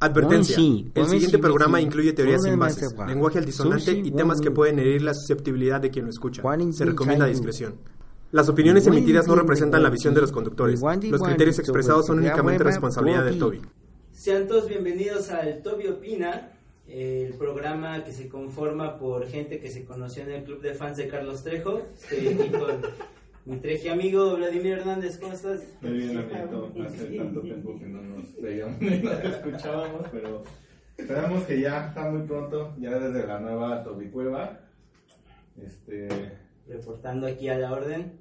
[0.00, 0.56] Advertencia.
[0.94, 5.12] El siguiente programa incluye teorías sin bases, lenguaje altisonante y temas que pueden herir la
[5.12, 6.42] susceptibilidad de quien lo escucha.
[6.72, 7.74] Se recomienda discreción.
[8.32, 10.80] Las opiniones emitidas no representan la visión de los conductores.
[10.80, 13.60] Los criterios expresados son únicamente responsabilidad de Toby.
[14.12, 16.52] Sean todos bienvenidos al Toby Opina,
[16.86, 20.96] el programa que se conforma por gente que se conoció en el club de fans
[20.96, 21.82] de Carlos Trejo.
[21.94, 22.80] Estoy aquí con
[23.48, 25.18] mi treje amigo Vladimir Hernández.
[25.18, 25.62] ¿Cómo estás?
[25.80, 26.70] Muy bien, amiguito.
[26.84, 30.42] Hace tanto tiempo que no nos veíamos ni nos escuchábamos, pero
[30.98, 34.60] esperamos que ya está muy pronto, ya desde la nueva Toby Cueva.
[35.56, 36.08] Este,
[36.68, 38.20] reportando aquí a la orden.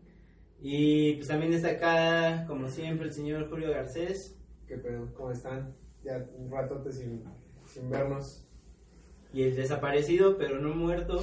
[0.61, 4.39] Y pues también está acá, como siempre, el señor Julio Garcés.
[4.65, 5.13] ¿Qué pedo?
[5.13, 5.75] ¿Cómo están?
[6.05, 7.25] Ya un ratote sin,
[7.65, 8.47] sin vernos.
[9.33, 11.21] Y el desaparecido, pero no muerto.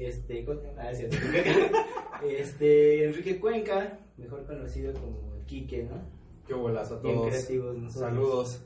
[0.00, 0.46] Este,
[0.78, 1.16] ah, es cierto.
[2.26, 6.00] este, Enrique Cuenca, mejor conocido como el Quique, ¿no?
[6.46, 7.28] Qué bolas a Bien todos.
[7.28, 8.10] creativos nosotros.
[8.10, 8.64] Saludos.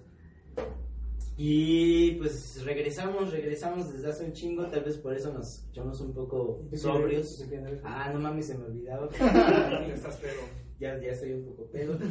[1.36, 6.14] Y pues regresamos, regresamos desde hace un chingo, tal vez por eso nos escuchamos un
[6.14, 7.44] poco sobrios.
[7.82, 9.08] Ah, no mames, se me olvidaba.
[9.92, 10.40] estás pedo.
[10.78, 11.98] ya, ya estoy un poco pedo.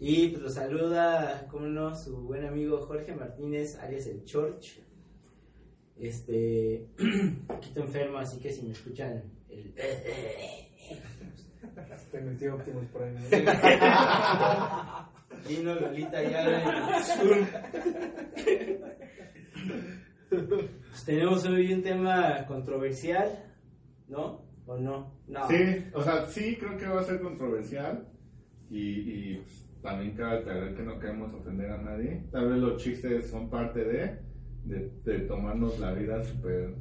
[0.00, 4.82] Y pues lo saluda, como no, su buen amigo Jorge Martínez, alias el Chorch.
[5.98, 6.86] Este,
[7.46, 9.72] poquito enfermo, así que si me escuchan el...
[12.10, 13.14] Te metí óptimos por ahí.
[13.32, 15.08] ¿no?
[15.48, 16.62] Vino Lolita ya en el
[17.02, 17.46] Zoom.
[20.28, 23.30] Pues tenemos hoy un tema controversial,
[24.08, 24.44] ¿no?
[24.66, 25.14] ¿O no?
[25.26, 25.48] No.
[25.48, 28.08] Sí, o sea, sí creo que va a ser controversial
[28.70, 32.24] y, y, pues, también cabe aclarar que no queremos ofender a nadie.
[32.30, 34.18] Tal vez los chistes son parte de,
[34.64, 36.74] de, de tomarnos la vida súper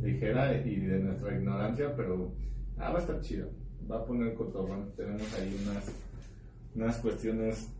[0.00, 2.32] ligera y de nuestra ignorancia, pero
[2.78, 3.50] ah, va a estar chido.
[3.90, 4.92] Va a poner cotorrón.
[4.96, 5.92] Tenemos ahí unas,
[6.74, 7.72] unas cuestiones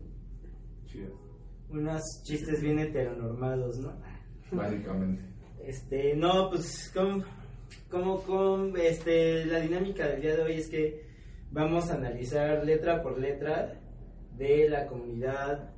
[0.85, 1.11] chidas,
[1.69, 3.93] Unos chistes bien heteronormados, ¿no?
[4.51, 5.21] básicamente.
[5.65, 7.23] Este, no, pues, como,
[7.89, 11.05] como, como, este, la dinámica del día de hoy es que
[11.51, 13.81] vamos a analizar letra por letra
[14.37, 15.73] de la comunidad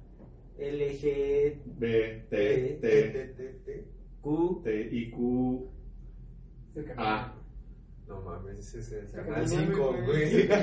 [0.59, 1.79] LGTQ.
[1.79, 2.83] B, T, T,
[4.63, 5.69] T, I, Q,
[6.97, 7.33] A.
[8.07, 10.49] No mames, ese es el Sí, canal no 5, mames, güey.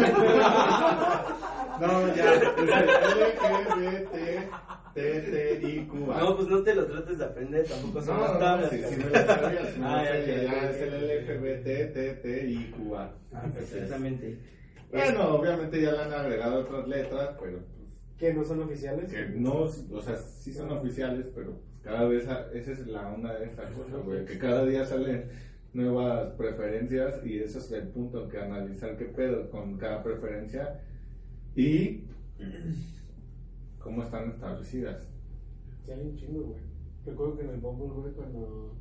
[1.80, 3.42] No, ya, es L, G,
[3.76, 3.80] B,
[4.12, 4.48] T,
[4.94, 5.20] T,
[5.60, 6.18] T, I, Q, A.
[6.20, 8.70] No, pues no te lo trates de aprender, tampoco son las tablas.
[8.70, 10.92] si, no lo sabías, si no Ah, lo ya, sabías, ya, ya ya, es el
[11.26, 11.64] LGBT,
[11.94, 13.14] T, T, I, Q, A.
[13.32, 14.38] Ah, pues, Exactamente.
[14.92, 17.58] Bueno, obviamente ya le han agregado otras letras, pero
[18.18, 18.32] ¿Qué?
[18.32, 19.10] ¿No son oficiales?
[19.10, 23.12] que no, o sea, sí son oficiales, pero pues, cada vez, a- esa es la
[23.12, 25.24] onda de esta cosa, güey, que cada día salen
[25.74, 30.80] nuevas preferencias y ese es el punto, que analizar qué pedo con cada preferencia
[31.54, 32.04] y
[33.78, 35.06] cómo están establecidas.
[35.84, 36.60] Sí, hay un chingo, güey.
[37.04, 38.74] Recuerdo que en el Bumble, güey, cuando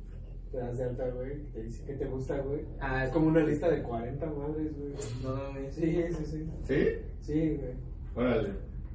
[0.50, 2.60] te das de alta, güey, te dice que te gusta, güey.
[2.80, 4.92] Ah, Es como una lista de 40 madres, güey.
[5.22, 5.74] No mames.
[5.74, 6.50] Sí, sí, sí.
[6.64, 6.86] ¿Sí?
[7.20, 7.74] Sí, güey.
[8.26, 8.48] Órale,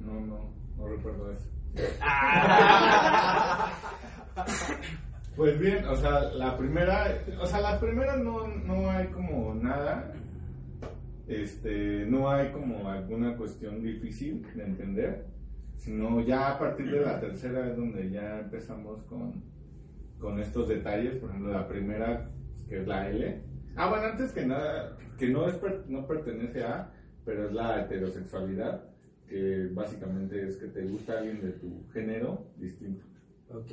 [0.04, 1.48] no, no, no recuerdo eso.
[5.36, 7.06] Pues bien, o sea, la primera,
[7.40, 10.12] o sea, la primera no, no hay como nada,
[11.26, 15.26] este, no hay como alguna cuestión difícil de entender,
[15.78, 19.42] sino ya a partir de la tercera es donde ya empezamos con,
[20.18, 22.28] con estos detalles, por ejemplo, la primera,
[22.68, 23.42] que es la L.
[23.76, 25.58] Ah, bueno, antes que nada, que no, es
[25.88, 26.92] no pertenece a,
[27.24, 28.84] pero es la heterosexualidad,
[29.32, 33.02] que básicamente es que te gusta alguien de tu género distinto.
[33.48, 33.70] Ok.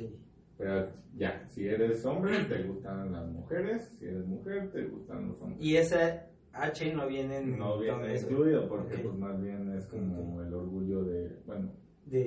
[0.56, 5.40] Pero ya, si eres hombre, te gustan las mujeres, si eres mujer, te gustan los
[5.42, 5.62] hombres.
[5.62, 9.00] Y esa H no viene en No viene incluido porque Ok.
[9.02, 11.70] pues más bien es como el orgullo de, bueno,
[12.06, 12.18] De...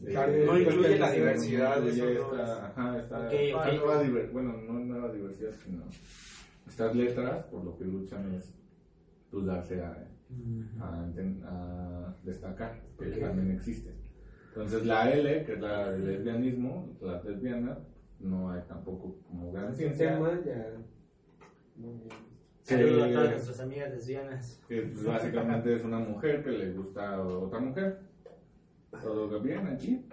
[0.00, 3.74] de- Claro, no incluye la diversidad, esta- ajá, esta Ok, esta ok.
[3.84, 5.84] nueva bueno, no nueva diversidad, sino
[6.66, 8.54] estas letras por lo que luchan es
[9.30, 10.08] pues darse a,
[10.80, 13.94] a, destacar, que también existe.
[14.48, 17.78] Entonces la L, que es la del lesbianismo, las lesbianas,
[18.18, 20.18] no hay tampoco como gran ciencia.
[22.62, 24.60] Saludos a todas nuestras amigas lesbianas.
[24.68, 28.00] que básicamente es una mujer que le gusta a otra mujer.
[28.90, 30.04] todo bien aquí.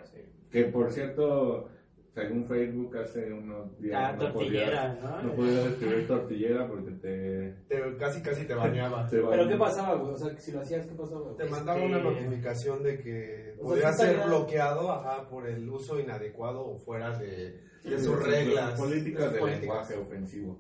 [0.49, 1.69] Que por cierto,
[2.17, 5.21] según Facebook hace unos días Ah, no, tortillera, podías, ¿no?
[5.29, 7.55] no podías escribir tortillera porque te...
[7.67, 9.05] Te- casi, casi te baneaba.
[9.09, 10.13] te ¿Pero van- qué pasaba, güey?
[10.13, 11.35] O sea, que si lo hacías, ¿qué pasaba?
[11.37, 15.47] Te mandaba Este- una notificación de que O sea, podía sí ser bloqueado ajá, por
[15.47, 18.79] el uso inadecuado o fuera de, de sus reglas.
[18.79, 19.61] Políticas de políticas.
[19.61, 20.59] lenguaje ofensivo.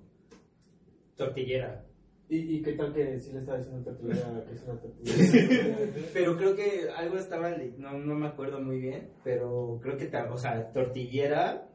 [1.15, 1.83] Tortillera.
[2.29, 5.77] ¿Y, ¿Y qué tal que si le estaba diciendo tortilla, que es una tortilla?
[6.13, 10.37] Pero creo que algo estaba, no, no me acuerdo muy bien, pero creo que, o
[10.37, 11.69] sea, tortillera,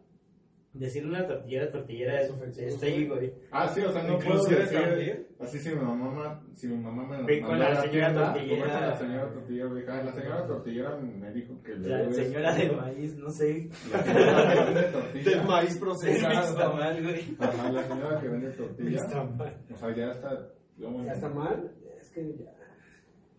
[0.74, 3.06] decir una tortillera, tortillera es, ofensivo, es sí.
[3.06, 3.32] güey.
[3.50, 5.28] Ah, sí, o sea, no puedo decir...
[5.42, 8.66] Así si mi mamá, si mi mamá me con la a señora tienda, tortillera.
[8.66, 12.54] es la señora tortillera, "Ah, la señora tortillera me dijo que le La debes- señora
[12.54, 13.68] de maíz, no sé.
[13.90, 15.30] La señora que vende tortilla.
[15.30, 16.74] Del maíz Está procesado.
[16.74, 17.36] mal, güey.
[17.40, 18.96] Ajá, la señora que vende tortilla.
[18.98, 19.56] Está mal.
[19.72, 20.48] O sea, ya está.
[20.78, 21.72] yo- ¿Ya está mal?
[22.00, 22.52] Es que ya.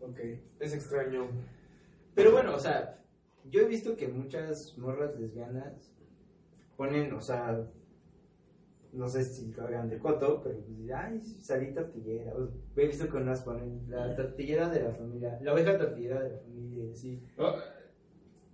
[0.06, 0.20] Ok.
[0.60, 1.30] Es extraño.
[2.16, 3.00] Pero bueno, o sea,
[3.46, 5.92] yo he visto que muchas morras lesbianas
[6.76, 7.66] ponen, o sea,
[8.94, 12.34] no sé si lo hagan de coto, pero pues, ay, salí tortillera.
[12.75, 16.38] He visto que unas ponen la tortillera de la familia, la oveja tortillera de la
[16.38, 16.84] familia.
[17.38, 17.56] Oh,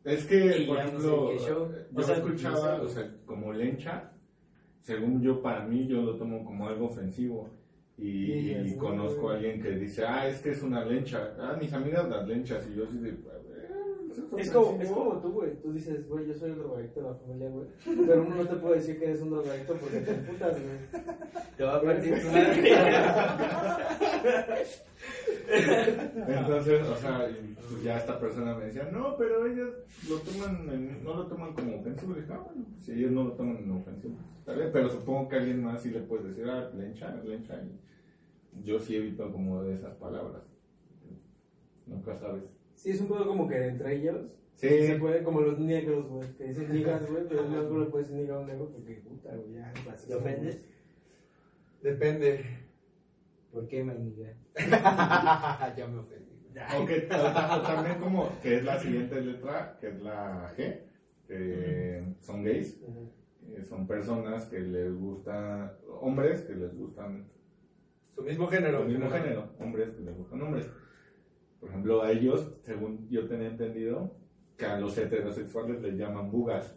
[0.03, 2.99] Es que, Y por no ejemplo, sé yo O sea, escuchaba, no sé.
[3.01, 4.11] o sea, como lencha,
[4.81, 7.49] según yo, para mí, yo lo tomo como algo ofensivo.
[7.97, 11.35] Y, Sí, y conozco a alguien que dice, ah, es que es una lencha.
[11.37, 12.65] Ah, mis amigas las lenchas.
[12.71, 13.17] Y yo "Pues, eh,
[14.37, 15.55] Es como, es como tú, güey.
[15.61, 17.67] Tú dices, güey, yo soy el drogadicto de la familia, güey.
[18.07, 21.03] Pero uno no te puede decir que eres un drogadicto porque te emputas, güey.
[21.57, 22.71] Te va a partir tu madre.
[26.27, 27.27] Entonces, o sea,
[27.69, 29.69] pues ya esta persona me decía, no, pero ellas
[30.09, 32.13] lo toman, en- no lo toman como ofensivo.
[32.13, 34.69] Le dije, ah, bueno, si ellos no lo toman en ofensivo, está bien.
[34.71, 37.61] Pero supongo que alguien más sí le puedes decir, ah, lencha, lencha.
[38.53, 40.43] Y yo sí evito como de esas palabras.
[41.87, 42.43] Nunca sabes.
[42.81, 44.31] Sí, es un poco como que entre ellos.
[44.55, 44.67] Sí.
[44.87, 46.33] Se puede, como los negros, güey.
[46.37, 47.23] Que dicen niggas, güey.
[47.27, 49.73] Pero no le puedes decir nigga a un negro porque, puta, güey, ya.
[50.07, 50.63] ¿Te ofendes?
[51.81, 52.45] Depende.
[53.51, 54.33] ¿Por qué, maniga?
[55.77, 56.29] ya me ofendí.
[56.77, 60.79] O, que, o- también como que es la siguiente letra, que es la G,
[61.27, 62.79] que son gays.
[63.51, 65.71] Eh, Son personas que les gustan,
[66.01, 67.25] hombres que les gustan
[68.13, 68.81] Su mismo género.
[68.83, 70.69] el mismo género, hombres que les gustan hombres.
[71.59, 74.13] Por ejemplo, a ellos, según yo tenía entendido,
[74.57, 76.75] que a los heterosexuales les llaman bugas.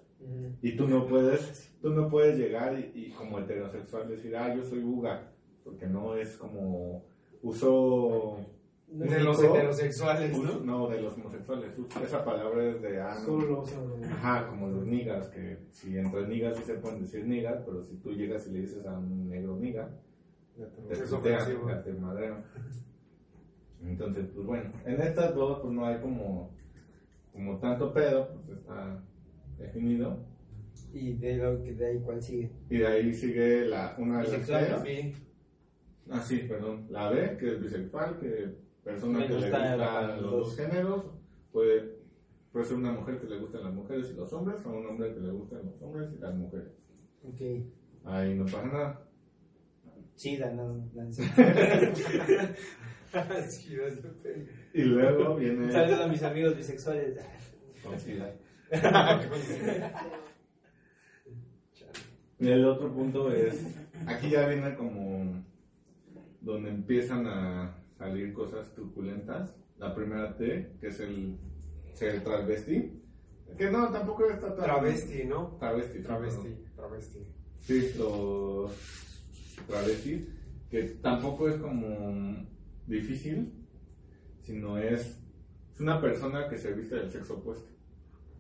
[0.61, 4.63] Y tú no puedes, tú no puedes llegar y, y como heterosexual decir, ah, yo
[4.65, 5.33] soy buga,
[5.65, 7.05] porque no es como
[7.43, 8.39] uso
[8.87, 10.89] De los heterosexuales, uso- ¿no?
[10.89, 11.73] de los homosexuales.
[12.05, 13.17] Esa palabra es de ah,
[13.49, 13.65] no.
[14.05, 17.97] Ajá, como los niggas, que si entre niggas sí se pueden decir niggas, pero si
[17.97, 19.91] tú llegas y le dices a un negro niga,
[21.23, 21.31] te
[21.69, 22.45] ya te madrean.
[23.85, 26.51] Entonces, pues bueno, en estas dos pues no hay como,
[27.33, 29.03] como tanto pedo, pues está
[29.59, 30.19] definido.
[30.93, 32.51] ¿Y de, lo, que de ahí cuál sigue?
[32.69, 34.83] Y de ahí sigue la, una de las.
[34.83, 35.15] Sí.
[36.11, 36.87] Ah, sí, perdón.
[36.91, 40.57] La B, que es bisexual, que persona Le que le gusta los dos.
[40.57, 41.05] géneros.
[41.51, 41.99] Puede,
[42.51, 45.15] puede ser una mujer que le gustan las mujeres y los hombres, o un hombre
[45.15, 46.73] que le gustan los hombres y las mujeres.
[47.25, 47.41] Ok.
[48.05, 49.09] Ahí no pasa nada.
[50.17, 51.23] Chida, no, Nancy.
[51.23, 51.95] Sí, depende.
[54.75, 55.71] Y luego viene...
[55.71, 57.19] Saludos a mis amigos bisexuales.
[62.39, 63.67] el otro punto es,
[64.07, 65.45] aquí ya viene como
[66.41, 69.55] donde empiezan a salir cosas truculentas.
[69.79, 71.37] La primera T, que es el
[71.93, 72.99] ser travesti.
[73.59, 74.65] Que no, tampoco está tan...
[74.65, 75.59] Travesti, ¿no?
[75.59, 75.99] Travesti.
[76.01, 77.19] Travesti, travesti.
[77.63, 78.73] Sí, los
[79.69, 80.27] travestis,
[80.71, 82.47] que tampoco es como
[82.87, 83.53] difícil,
[84.41, 85.21] sino es,
[85.73, 87.71] es una persona que se viste del sexo opuesto.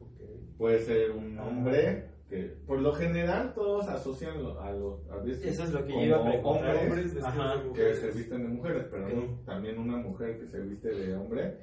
[0.00, 0.20] Ok.
[0.58, 5.64] Puede ser un hombre que, por lo general, todos asocian lo- a los travestis Eso
[5.64, 6.76] es lo que yo como iba a preguntar.
[6.76, 10.88] hombres Ajá, que se visten de mujeres, pero no, también una mujer que se viste
[10.88, 11.58] de hombre.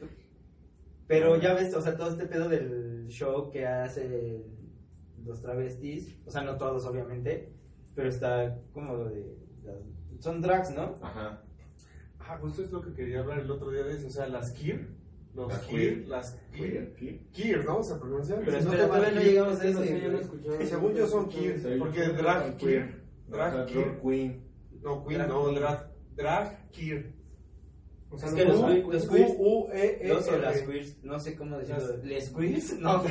[1.08, 4.44] Pero ya ves, o sea, todo este pedo del show que hace
[5.26, 7.52] los travestis, o sea, no todos obviamente,
[7.96, 9.36] pero está como de...
[10.20, 10.96] son drags, ¿no?
[11.02, 11.44] Ajá.
[12.32, 14.08] Ah, justo es lo que quería hablar el otro día de eso.
[14.08, 14.88] O sea, las queer.
[15.34, 15.94] Los Las queer.
[15.96, 16.08] queer.
[16.08, 17.20] Las Queer, queer.
[17.34, 17.84] Queer, ¿no?
[17.84, 18.36] Se pronuncia.
[18.46, 20.02] Pero No todavía no llegamos a No ese.
[20.02, 20.22] yo güey.
[20.22, 20.68] escuché.
[20.68, 21.60] Según yo son queer.
[21.62, 23.02] Sí, Porque drag queer.
[23.28, 24.44] Drag drag queen.
[24.82, 25.92] No, queen, no, drag.
[26.16, 27.14] Drag queer.
[28.12, 30.42] O sea, Es no que los, los queers, U, E, E, los o R.
[30.42, 31.88] las queers, no sé cómo decirlo.
[31.88, 32.74] Las- ¿Les queers?
[32.80, 33.04] No.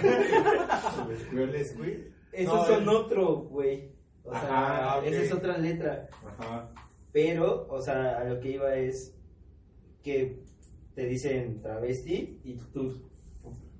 [1.32, 2.12] Les queer.
[2.32, 3.92] Esos No, son otro, güey.
[4.24, 5.04] O sea, ok.
[5.06, 6.08] esa es otra letra.
[6.38, 6.70] Ajá.
[7.12, 9.14] Pero, o sea, a lo que iba es
[10.02, 10.42] que
[10.94, 13.08] te dicen travesti y tú,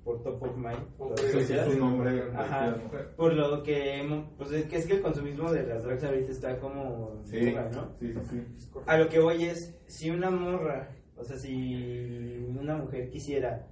[0.03, 0.87] por top of mind.
[1.11, 2.75] Las eso es nombre Ajá.
[3.15, 4.01] Por lo que,
[4.37, 7.95] pues es que, es que el consumismo de las drags ahorita está como Sí, ¿no?
[7.99, 8.19] sí, sí,
[8.57, 8.69] sí.
[8.85, 13.67] A lo que voy es, si una morra, o sea, si una mujer quisiera,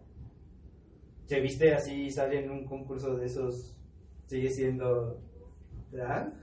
[1.25, 3.75] se viste así y sale en un concurso de esos,
[4.27, 5.21] ¿sigue siendo
[5.91, 6.33] drag?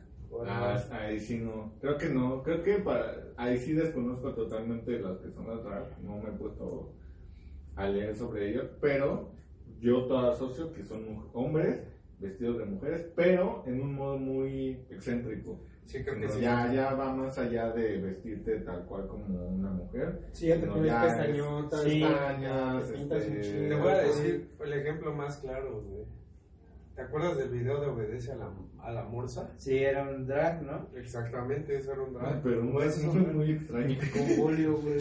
[0.46, 1.72] Ah, ahí sí no.
[1.80, 2.42] Creo que no.
[2.42, 3.32] Creo que para.
[3.36, 6.00] Ahí sí desconozco totalmente las que son las drag.
[6.02, 6.92] No me he puesto
[7.76, 8.66] a leer sobre ellos.
[8.80, 9.32] Pero
[9.80, 11.82] yo todo asocio que son hombres
[12.18, 15.60] vestidos de mujeres, pero en un modo muy excéntrico.
[15.84, 16.40] Sí, creo que No, sí.
[16.40, 20.20] ya, ya va más allá de vestirte tal cual como una mujer.
[20.32, 22.00] Sí, ya te pones pestañotas, sí.
[22.00, 23.68] Pestañas, te pintas un este, chingo.
[23.68, 26.06] Te voy a decir el ejemplo más claro, güey.
[26.94, 29.52] ¿Te acuerdas del video de Obedece a la, a la Morsa?
[29.56, 30.88] Sí, era un drag, ¿no?
[30.94, 32.42] Exactamente, eso era un Ah, drag.
[32.42, 33.98] pero no es Eso muy, muy extraño.
[34.12, 34.98] Con bolio, güey.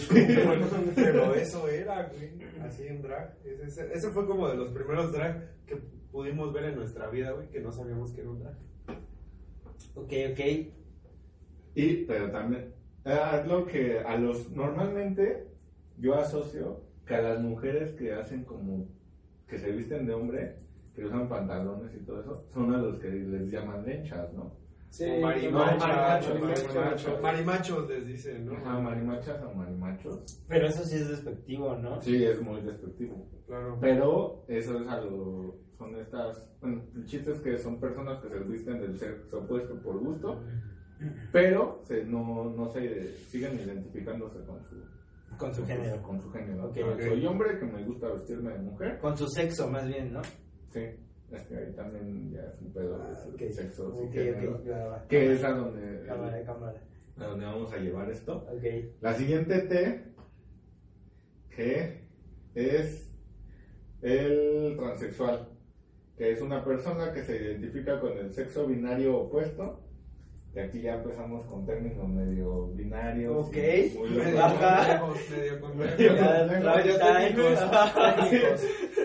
[0.95, 2.31] pero, eso era, güey.
[2.63, 3.37] Así un drag.
[3.45, 5.75] Ese, ese- ese fue como de los primeros drag que
[6.11, 8.55] pudimos ver en nuestra vida, güey, que no sabíamos que era un drag.
[9.95, 10.39] Ok, ok.
[11.75, 12.73] Y, pero también,
[13.05, 15.47] ah, es lo que a los, normalmente
[15.99, 18.87] yo asocio que a las mujeres que hacen como,
[19.47, 20.55] que se visten de hombre,
[20.95, 24.51] que usan pantalones y todo eso, son a los que les llaman lenchas, ¿no?
[24.89, 27.19] Sí, marimachos, marimacho, marimachos, marimacho.
[27.23, 28.53] marimachos les dicen, ¿no?
[28.57, 30.43] Ajá, marimachas o marimachos.
[30.47, 31.99] Pero eso sí es despectivo, ¿no?
[31.99, 33.27] Sí, es muy despectivo.
[33.47, 33.77] Claro.
[33.81, 38.29] Pero eso es a lo, son estas, bueno, el chiste es que son personas que
[38.29, 40.43] se visten del sexo opuesto por gusto,
[41.31, 44.75] pero se, no, no se siguen identificándose con su,
[45.37, 46.03] Con su género.
[46.03, 46.67] Con su género.
[46.67, 47.01] Ok, Ah, ok.
[47.01, 48.99] Soy hombre que me gusta vestirme de mujer.
[48.99, 50.21] Con su sexo, más bien, ¿no?
[50.73, 50.79] Sí,
[51.31, 53.15] es que ahí también ya es un pedo de Ah,
[53.51, 53.93] sexo.
[53.95, 54.67] sí, Ok, género, ok.
[54.71, 55.07] va, va.
[55.07, 56.81] Que es a donde, Cámara, cámara.
[57.17, 58.45] a donde vamos a llevar esto.
[59.01, 60.03] La siguiente T,
[61.55, 62.03] que
[62.55, 63.09] es
[64.01, 65.47] el transexual,
[66.17, 69.79] que es una persona que se identifica con el sexo binario opuesto.
[70.55, 73.47] Y aquí ya empezamos con términos medio binarios.
[73.47, 73.55] Ok.
[73.97, 75.29] muy locos.
[75.31, 75.97] Medio complejos.
[78.13, 78.61] Técnicos,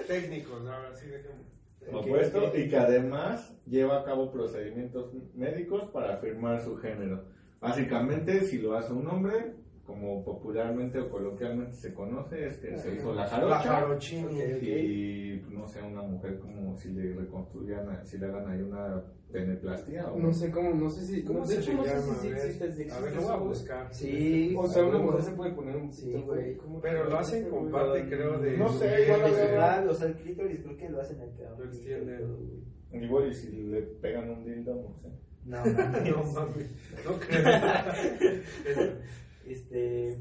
[0.06, 1.47] técnicos, ahora sí dejemos.
[1.92, 7.24] Opuesto y que además lleva a cabo procedimientos médicos para afirmar su género.
[7.60, 9.54] Básicamente, si lo hace un hombre,
[9.88, 14.16] como popularmente o coloquialmente se conoce, es que se hizo la La jarocha.
[14.60, 19.02] Y no sé, una mujer como si le reconstruyan, si le hagan ahí una
[19.32, 21.24] peneplastia o No sé cómo, no sé si.
[21.24, 22.14] ¿Cómo de se hecho, le no sé llama?
[22.20, 23.94] si A ver, existe, si A ver, existe lo voy a buscar.
[23.94, 24.54] Sí.
[24.58, 26.56] O sea, una mujer se puede poner un Sí, güey.
[26.58, 28.58] ¿cómo Pero lo hacen con parte, creo, de.
[28.58, 31.50] No sé, igual Claro, o sea, el clítoris creo que lo hacen acá.
[31.58, 32.62] Lo extienden.
[32.92, 35.08] Igual y si le pegan un dildo, no sé.
[35.46, 36.46] No, No no.
[37.06, 38.92] No creo.
[39.48, 40.16] Este.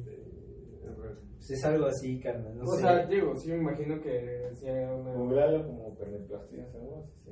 [1.37, 2.57] Pues es algo así, carnal.
[2.57, 2.81] No O sé.
[2.81, 5.13] sea, digo, sí me imagino que si hay una.
[5.13, 7.05] Googlealo como peneplastia, seguro.
[7.23, 7.31] Sí.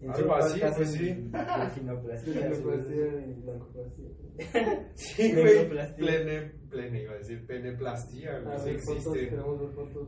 [0.00, 1.30] En Algo así, pues sí.
[1.74, 3.30] Ginecoplastia sí.
[3.30, 4.90] y blancoplastia.
[4.94, 5.68] Sí, güey.
[5.96, 8.54] Plene, plene, iba a decir, peneplastia, güey.
[8.54, 9.30] A Sí existe.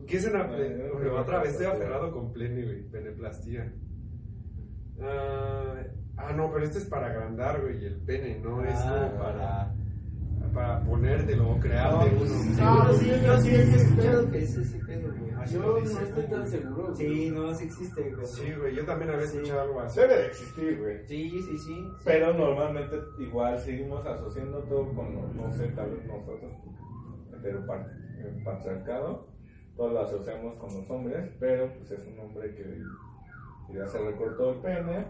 [0.05, 0.89] ¿Qué es una Ah, plene?
[1.17, 2.83] otra vez estoy aferrado con plene, güey.
[2.89, 3.73] Peneplastia.
[4.99, 5.81] Ah,
[6.17, 7.81] ah, no, pero este es para agrandar, güey.
[7.81, 9.09] y El pene, no es Ah.
[9.11, 9.75] como para.
[10.55, 12.17] Para ponértelo o crearte No, uno.
[12.17, 15.31] pues, Ah, sí, sí, yo sí sí, he sí, escuchado que es ese pedo, güey.
[15.51, 16.83] Yo no estoy tan seguro.
[16.85, 16.95] güey.
[16.95, 18.25] Sí, no, sí existe, güey.
[18.25, 19.35] Sí, güey, yo también había Sí.
[19.37, 19.99] escuchado algo así.
[19.99, 21.05] Debe de existir, güey.
[21.07, 21.87] Sí, sí, sí.
[22.05, 26.51] Pero normalmente igual seguimos asociando todo con, los- no sé, tal vez nosotros,
[27.43, 29.27] el patriarcado,
[29.75, 32.81] todos lo asociamos con los hombres, pero pues es un hombre que
[33.73, 35.05] ya se recortó el pene,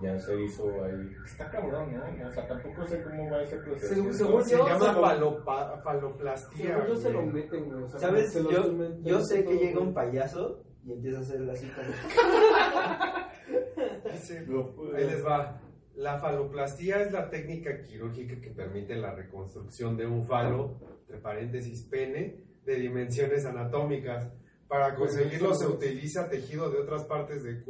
[0.00, 1.10] ya se hizo ahí.
[1.24, 2.28] Está cabrón, ¿no?
[2.28, 3.94] O sea, tampoco sé cómo va ese proceso.
[3.94, 6.66] Según- según Se yo, llama se lo- falopa- faloplastia.
[6.66, 7.82] Según yo se lo meten, güey.
[7.84, 8.32] o sea, ¿Sabes?
[8.32, 11.88] se Yo, meten yo sé que llega un payaso y empieza a hacer así como...
[14.76, 15.60] Pude- Ahí les va.
[15.94, 21.82] La faloplastía es la técnica quirúrgica que permite la reconstrucción de un falo, entre paréntesis
[21.84, 24.32] pene, de dimensiones anatómicas.
[24.68, 27.62] Para conseguirlo se utiliza tejido de otras partes del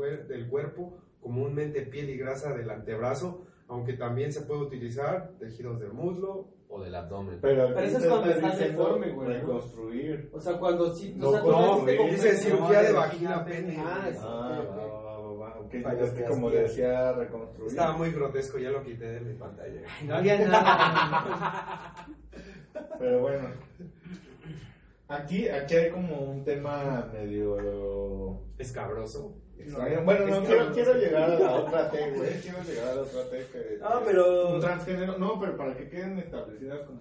[0.48, 6.48] cuerpo, comúnmente piel y grasa del antebrazo, aunque también se puede utilizar tejidos del muslo
[6.68, 7.38] o del abdomen.
[7.40, 9.28] Pero, Pero eso es cuando está estás deforme, güey.
[9.28, 10.30] Reconstruir.
[10.32, 11.14] O sea, cuando sí.
[11.16, 13.76] No, o sea, tú no, dice cirugía de de vagina pene.
[13.78, 14.18] Ah, sí.
[14.20, 14.62] Ah,
[15.40, 17.70] va, va, es que como decía, reconstruir.
[17.70, 19.80] Estaba muy grotesco, ya lo quité de mi pantalla.
[20.04, 21.94] No había nada.
[22.98, 23.48] Pero bueno.
[25.08, 29.34] Aquí, aquí hay como un tema medio Escabroso.
[29.66, 30.04] Extraño.
[30.04, 32.30] Bueno, no, quiero, quiero llegar a la otra T, güey.
[32.40, 33.38] Quiero llegar a la otra T.
[33.52, 35.18] Que, No, pero- Un transgénero.
[35.18, 37.00] No, pero para que queden establecidas como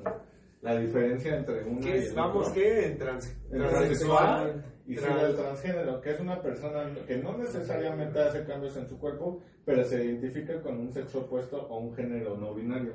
[0.61, 2.09] la diferencia entre una ¿Qué y es?
[2.09, 2.53] el Vamos, otro.
[2.61, 2.85] ¿qué?
[2.85, 4.63] En trans, El transexual.
[4.85, 8.99] y trans- el transgénero, que es una persona que no necesariamente hace cambios en su
[8.99, 12.93] cuerpo, pero se identifica con un sexo opuesto o un género no binario.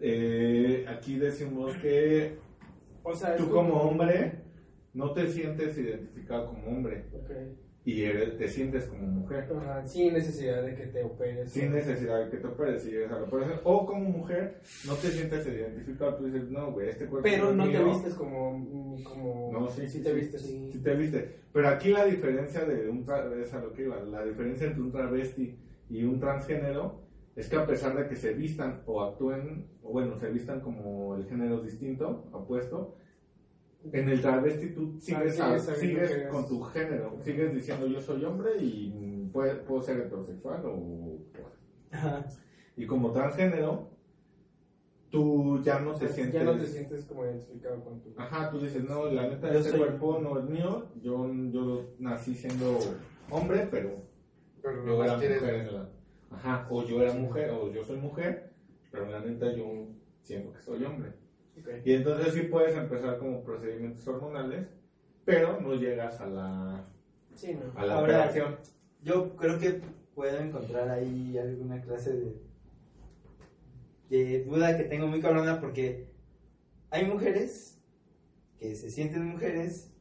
[0.00, 2.36] Eh, aquí decimos que
[3.04, 4.40] O sea, tú como hombre
[4.94, 7.30] no te sientes identificado como hombre Ok.
[7.84, 9.46] Y eres- te sientes como mujer.
[9.56, 11.50] Ajá, sin necesidad de que te operes.
[11.50, 13.60] Sin necesidad de que te operes y llegues a la operación.
[13.64, 16.14] O como mujer, no te sientes identificado.
[16.16, 17.84] Tú dices, no, güey, este cuerpo Pero es no te mío".
[17.86, 18.96] vistes como.
[19.04, 20.16] como No, sí, sí sí, te sí.
[20.16, 20.40] vistes.
[20.42, 21.36] Sí te viste.
[21.52, 24.82] Pero aquí la diferencia de un tra- es a lo que iba, la diferencia entre
[24.82, 25.58] un travesti
[25.90, 27.02] y un transgénero
[27.36, 31.16] es que a pesar de que se vistan o actúen, o bueno, se vistan como
[31.16, 32.96] el género distinto, opuesto,
[33.92, 38.00] en el travesti tú sigues, Ah, a- sigues eres- con tu género, sigues diciendo yo
[38.00, 41.18] soy hombre y puede- puedo ser heterosexual o...
[41.90, 42.24] Ajá.
[42.76, 43.90] Y como transgénero,
[45.10, 46.34] tú ya no te sientes...
[46.34, 48.12] Ya no te sientes como identificado con tu.
[48.16, 51.94] Ajá, tú dices, no, la neta, Yo este soy- cuerpo no es mío, yo, yo
[51.98, 52.78] nací siendo
[53.30, 54.02] hombre, pero
[54.62, 55.88] Pero yo era mujer en la...
[56.30, 58.50] Ajá, o yo era mujer, o yo soy mujer,
[58.90, 59.86] pero la neta yo
[60.22, 61.12] siento que soy hombre.
[61.84, 64.66] Y entonces sí puedes empezar como procedimientos hormonales,
[65.24, 66.84] pero no llegas a la,
[67.34, 67.78] Sí, no.
[67.78, 68.56] a la Ahora- operación.
[69.02, 69.80] Yo creo que
[70.14, 72.36] puedo encontrar ahí alguna clase de,
[74.10, 76.06] de duda que tengo muy cabrona porque
[76.90, 77.80] hay mujeres
[78.58, 79.92] que se sienten mujeres,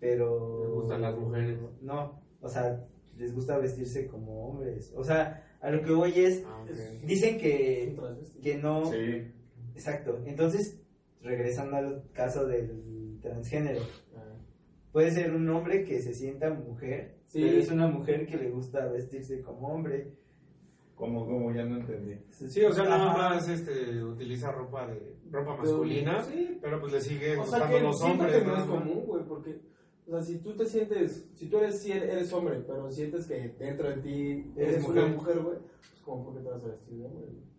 [0.00, 0.62] pero...
[0.64, 1.58] Les gustan las mujeres.
[1.80, 2.84] No, o sea,
[3.16, 4.92] les gusta vestirse como hombres.
[4.96, 6.64] O sea, a lo que voy es, Ah,
[7.04, 7.96] dicen que,
[8.42, 8.86] que no...
[8.86, 9.30] Sí,
[9.74, 10.20] Exacto.
[10.26, 10.80] Entonces,
[11.22, 13.80] regresando al caso del transgénero,
[14.16, 14.34] Ah.
[14.92, 17.40] puede ser un hombre que se sienta mujer, Sí.
[17.42, 20.12] pero es una mujer que le gusta vestirse como hombre.
[20.94, 22.16] como, como ya no entendí.
[22.30, 23.18] Sí, o sea, nada Ajá.
[23.30, 26.58] más este, utiliza ropa de ropa masculina, Sí.
[26.62, 28.32] pero pues le sigue O sea gustando que los hombres.
[28.38, 28.72] que no es ¿no?
[28.78, 29.58] común, güey, porque,
[30.06, 33.48] o sea, si tú te sientes, si tú eres, si eres hombre, pero sientes que
[33.58, 35.16] dentro de ti Eres eres una mujer.
[35.16, 37.26] mujer, güey, pues como, ¿por qué te vas a vestir de hombre?
[37.26, 37.51] güey?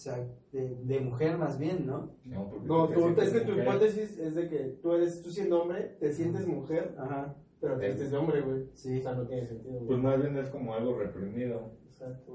[0.00, 2.16] O sea, de, de mujer más bien, ¿no?
[2.24, 5.30] No, porque No, tú, sientes es que tu hipótesis es de que tú eres, tú
[5.30, 7.36] siendo hombre, te sientes mujer, Ajá.
[7.60, 7.90] pero te Sí.
[7.92, 8.64] vistes de hombre, güey.
[8.72, 8.98] Sí.
[8.98, 9.86] O sea, no tiene sentido, güey.
[9.88, 11.72] Pues más bien es como algo reprimido.
[11.84, 12.32] Exacto.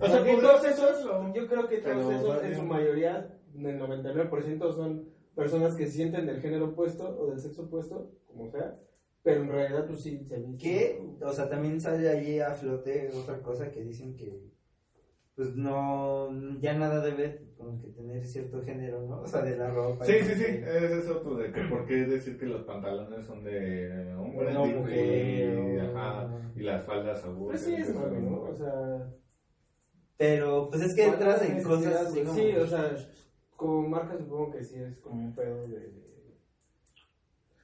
[0.00, 1.32] O sea, que pues, todos es esos, eso.
[1.34, 6.24] yo creo que todos esos, en su mayoría, el 99% son personas que se sienten
[6.24, 8.78] del género opuesto o del sexo opuesto, como sea,
[9.24, 10.56] pero en realidad tú sí se viste.
[10.56, 14.40] Que, o sea, también sale ahí a flote otra cosa que dicen que,
[15.38, 16.28] pues no,
[16.60, 19.20] ya nada debe como que tener cierto género, ¿no?
[19.20, 20.04] O sea, de la ropa.
[20.04, 23.24] Sí, sí, sí, que- ese es otro de que por qué decir que los pantalones
[23.24, 27.72] son de hombre No, y, mujer, y, o- ajá, y las faldas a Pues sí,
[27.76, 28.40] es ¿no?
[28.42, 29.12] O sea...
[30.16, 32.24] Pero, pues es que entras en cosas güey.
[32.24, 32.36] como...
[32.36, 32.96] Sí, o sea,
[33.54, 35.92] como marca supongo que sí es como un pedo de...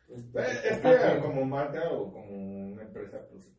[0.07, 3.51] pues, de- Eh, Es que como marca o como una empresa, pues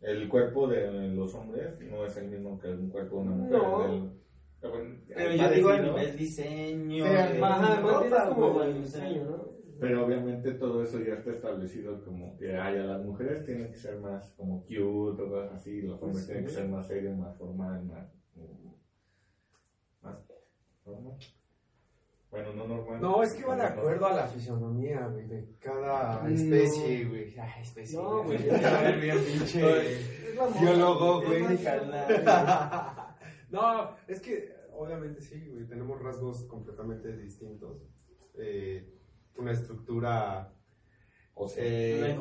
[0.00, 3.52] el cuerpo de los hombres no es el mismo que un cuerpo de una mujer.
[3.58, 3.84] No.
[3.86, 4.10] El-
[4.60, 7.04] Pero el yo digo a nivel diseño.
[7.40, 7.80] Más el.
[9.78, 13.76] Pero obviamente todo eso ya está establecido como que ay, a las mujeres tienen que
[13.76, 16.26] ser más como cute o cosas así, los hombres Sí.
[16.28, 18.10] tienen que ser más serios, más formal, más...
[20.02, 20.16] más
[20.86, 21.18] normal.
[22.36, 23.00] Bueno, no normal.
[23.00, 26.28] No, es que va de acuerdo a la fisionomía, güey, de cada No.
[26.28, 27.34] especie, güey.
[27.38, 27.96] Ay, especie.
[27.98, 28.44] No, güey.
[28.44, 29.98] Ya, bien pinche
[30.60, 31.44] biólogo, güey.
[33.48, 37.88] No, es que obviamente sí, güey, tenemos rasgos completamente distintos.
[38.34, 38.86] Eh,
[39.36, 40.52] una estructura
[41.36, 42.16] O sea, eh,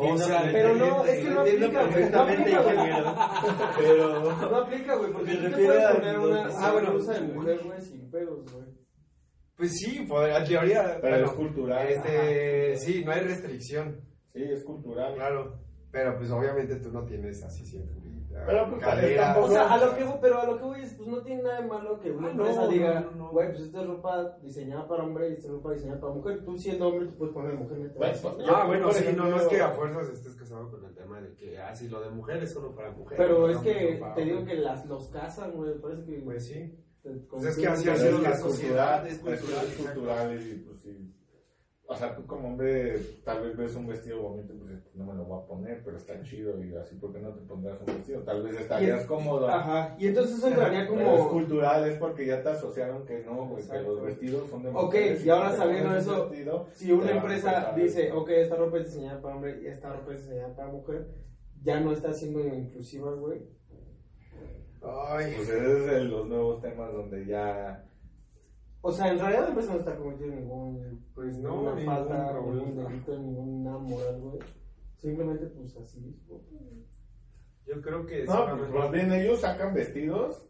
[0.53, 3.31] pero no, es que no aplica, güey, no perfectamente, aplica.
[3.77, 4.49] Pero...
[4.49, 8.09] No aplica, güey, porque te puedes a poner una, ah, bueno, de mujer, güey, sin
[8.09, 8.64] pedos, güey.
[9.57, 10.97] Pues sí, por la teoría.
[11.01, 11.87] Pero bueno, es cultural.
[11.87, 14.01] Este, sí, no hay restricción,
[14.33, 15.13] Sí, es cultural.
[15.15, 15.55] claro.
[15.91, 19.37] Pero pues obviamente tú no tienes así cinturita, Pero, pues, cadera.
[19.39, 21.41] O sea, a lo que voy, pero a lo que voy es, pues no tiene
[21.43, 23.29] nada de malo que una Ah, no, empresa diga, no, no, no.
[23.31, 26.43] güey, pues esta es ropa diseñada para hombre y esta es ropa diseñada para mujer.
[26.43, 27.97] Tú siendo hombre, tú puedes poner mujer, neta.
[27.97, 30.83] Bueno, pues, Ah, bueno, sí, ejemplo, no, no es que a fuerzas estés casado con
[30.83, 33.17] el tema de que, ah, sí, lo de mujer es solo para mujeres.
[33.17, 36.17] Pero es que no te digo que las, los cazan, güey, parece que...
[36.19, 36.77] Pues sí.
[37.29, 41.11] Pues es que así ha sido la sociedad, es cultural, es cultural y pues sí.
[41.87, 45.23] O sea, tú como hombre tal vez ves un vestido bonito, pues no me lo
[45.25, 48.23] voy a poner, pero está chido y así, ¿por qué no te pondrás un vestido?
[48.23, 49.47] Tal vez estarías Y- cómodo.
[49.47, 51.29] Ajá, y entonces eso entraría Pero es como...
[51.29, 54.95] cultural, es porque ya te asociaron que no, güey, que los vestidos son de Ok,
[55.23, 59.35] y ahora sabiendo eso, vestido, Si una empresa dice, ok, esta ropa es diseñada para
[59.35, 61.07] hombre y esta ropa es diseñada para mujer,
[61.61, 63.43] ya no está siendo inclusiva, güey.
[64.85, 67.83] Ay, Pues ese es de los nuevos temas donde ya
[68.81, 72.75] O sea, en realidad la empresa no está cometiendo ningún, pues, no, ninguna falta, ningún
[72.75, 74.39] delito, ninguna moral, güey.
[74.97, 76.15] Simplemente, pues, así.
[77.65, 78.25] Yo creo que...
[78.25, 80.47] No, pues, más bien ellos sacan vestidos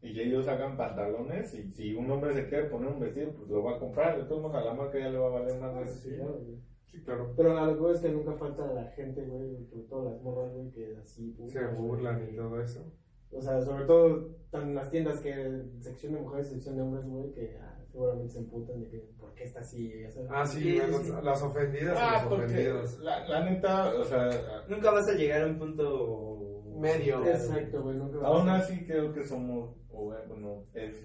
[0.00, 3.62] y ellos sacan pantalones y si un hombre se quiere poner un vestido, pues lo
[3.62, 4.16] va a comprar.
[4.16, 5.74] De todos modos, a la marca ya le va a valer más.
[5.74, 6.40] Ah, sí, claro,
[6.86, 7.34] Sí, claro.
[7.36, 10.96] Pero algo es que nunca falta la gente, güey, sobre todo las morras, güey, que
[10.96, 11.36] así...
[11.48, 12.90] se burlan y todo eso.
[13.30, 17.32] O sea, sobre todo en las tiendas que sección de mujeres, sección de hombres, güey,
[17.32, 19.92] que ah, seguramente se emputan de que por qué está así.
[20.30, 20.80] Ah, sí,
[21.22, 22.98] las ofendidas ah, los ofendidos.
[23.00, 24.64] La, la, neta, o sea...
[24.68, 27.24] Nunca vas a llegar a un punto medio.
[27.26, 27.98] Exacto, güey.
[27.98, 31.04] Nunca Aún así creo que somos, o bueno, es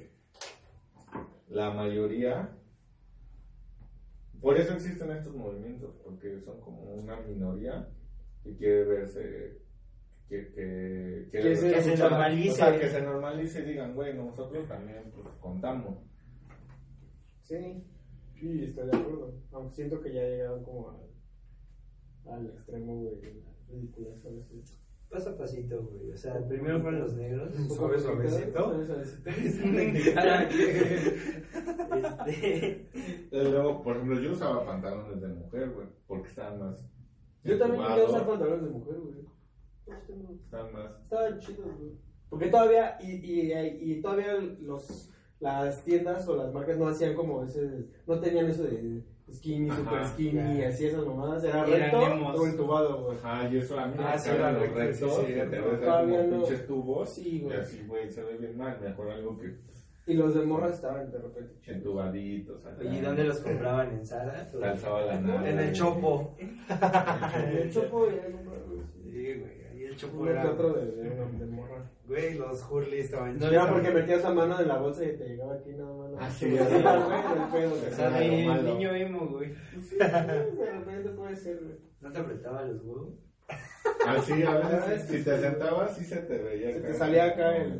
[1.50, 2.58] la mayoría...
[4.42, 7.90] Por eso existen estos movimientos, porque son como una minoría
[8.44, 9.63] que quiere verse
[10.34, 12.80] que, que, se, normalice.
[12.80, 16.00] que se normalice y digan, güey, nosotros también pues, contamos.
[17.44, 17.84] Sí,
[18.34, 19.36] sí, estoy de acuerdo.
[19.52, 21.02] Aunque siento que ya llegaron como al,
[22.34, 24.46] al extremo, güey, la ridícula, ¿sabes?
[25.10, 26.12] Paso a pasito, güey.
[26.12, 27.56] O sea, primero fueron los negros.
[27.56, 28.82] Un poco suavecito.
[32.26, 32.88] este...
[33.32, 36.84] Luego, por ejemplo, yo usaba pantalones de mujer, güey, porque estaban más.
[37.44, 39.34] Yo también quería usar pantalones de mujer, güey.
[39.88, 40.92] Están más.
[41.04, 41.92] Estaban chidos, güey.
[42.34, 47.44] Porque todavía, y, y, y todavía los, las tiendas o las marcas no hacían como
[47.44, 52.48] ese, no tenían eso de skinny, super skinny, y así esas mamadas, era recto o
[52.48, 53.18] entubado, güey.
[53.24, 57.10] Ah, y eso a mí ah, era los rectos, sí, te ves como pinches tubos,
[57.10, 57.56] sí, güey.
[57.56, 59.56] y así, güey, se ve bien mal, mejor algo que...
[60.06, 62.62] Y los de morras estaban de repente entubaditos.
[62.82, 63.92] ¿y dónde los compraban?
[63.92, 64.60] ¿En?
[64.60, 65.50] Calzaba la nada.
[65.50, 66.36] En el Chopo.
[66.40, 68.28] en el Chopo, ya
[69.06, 69.63] Sí, güey
[69.94, 70.50] hecho fuera.
[70.50, 71.90] otro de, de, de, morra.
[72.08, 75.30] Güey, los Hurley estaban No era porque metías la mano en la bolsa y te
[75.30, 76.12] llegaba aquí nada más.
[76.20, 76.76] Ah, sí, así,
[77.52, 79.56] güey, O sea, el niño emo, güey.
[79.82, 81.78] Sí, de repente puede ser, güey.
[82.02, 83.14] ¿No te apretaba los huevos?
[84.06, 86.74] Así, a veces, si te sentabas, sí se te veía.
[86.74, 87.80] Se te salía acá el...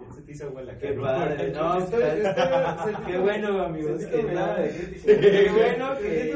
[0.30, 0.78] el ale.
[0.78, 2.02] Qué padre, no, estoy,
[3.06, 4.04] qué bueno, amigos.
[4.04, 4.56] Que, no,
[5.04, 6.32] qué bueno que,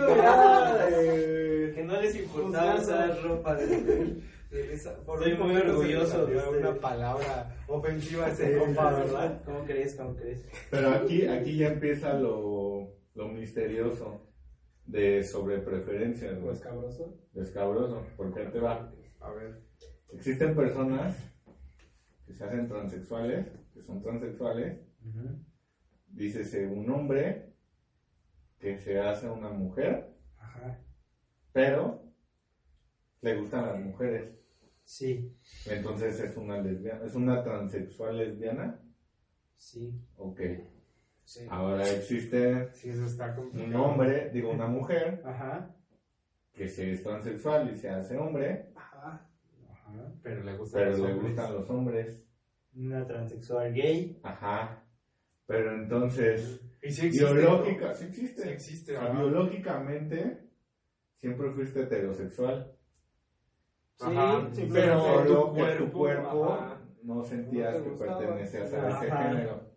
[1.74, 4.22] que no les importaba usar ropa de.
[4.50, 9.42] Estoy muy orgulloso de una palabra ofensiva ese compa, ¿verdad?
[9.44, 9.94] ¿Cómo crees?
[9.96, 10.46] ¿Cómo crees?
[10.70, 14.20] Pero aquí, aquí ya empieza lo, lo misterioso
[14.86, 16.40] de sobrepreferencias.
[16.40, 17.16] ¿O escabroso?
[17.34, 18.92] Escabroso, porque te va.
[19.20, 19.60] A ver.
[20.12, 21.33] Existen personas
[22.26, 24.78] que se hacen transexuales que son transexuales,
[26.06, 27.52] dícese un hombre
[28.58, 30.14] que se hace una mujer,
[31.52, 32.02] pero
[33.20, 34.32] le gustan las mujeres.
[34.84, 35.36] Sí.
[35.66, 38.80] Entonces es una lesbiana, es una transexual lesbiana.
[39.56, 40.00] Sí.
[40.16, 40.40] Ok.
[41.48, 42.70] Ahora existe
[43.52, 45.22] un hombre, digo una mujer,
[46.52, 48.72] que se es transexual y se hace hombre,
[50.22, 52.24] Pero le, pero le gustan los hombres
[52.76, 54.18] una transexual gay.
[54.22, 54.84] Ajá.
[55.46, 58.42] Pero entonces, ¿Y si biológica, sí existe.
[58.42, 60.48] Sí existe biológicamente,
[61.16, 62.72] siempre fuiste heterosexual.
[63.96, 66.58] Sí, pero tu cuerpo, tu cuerpo
[67.02, 69.70] no sentías que pertenecías a ese género.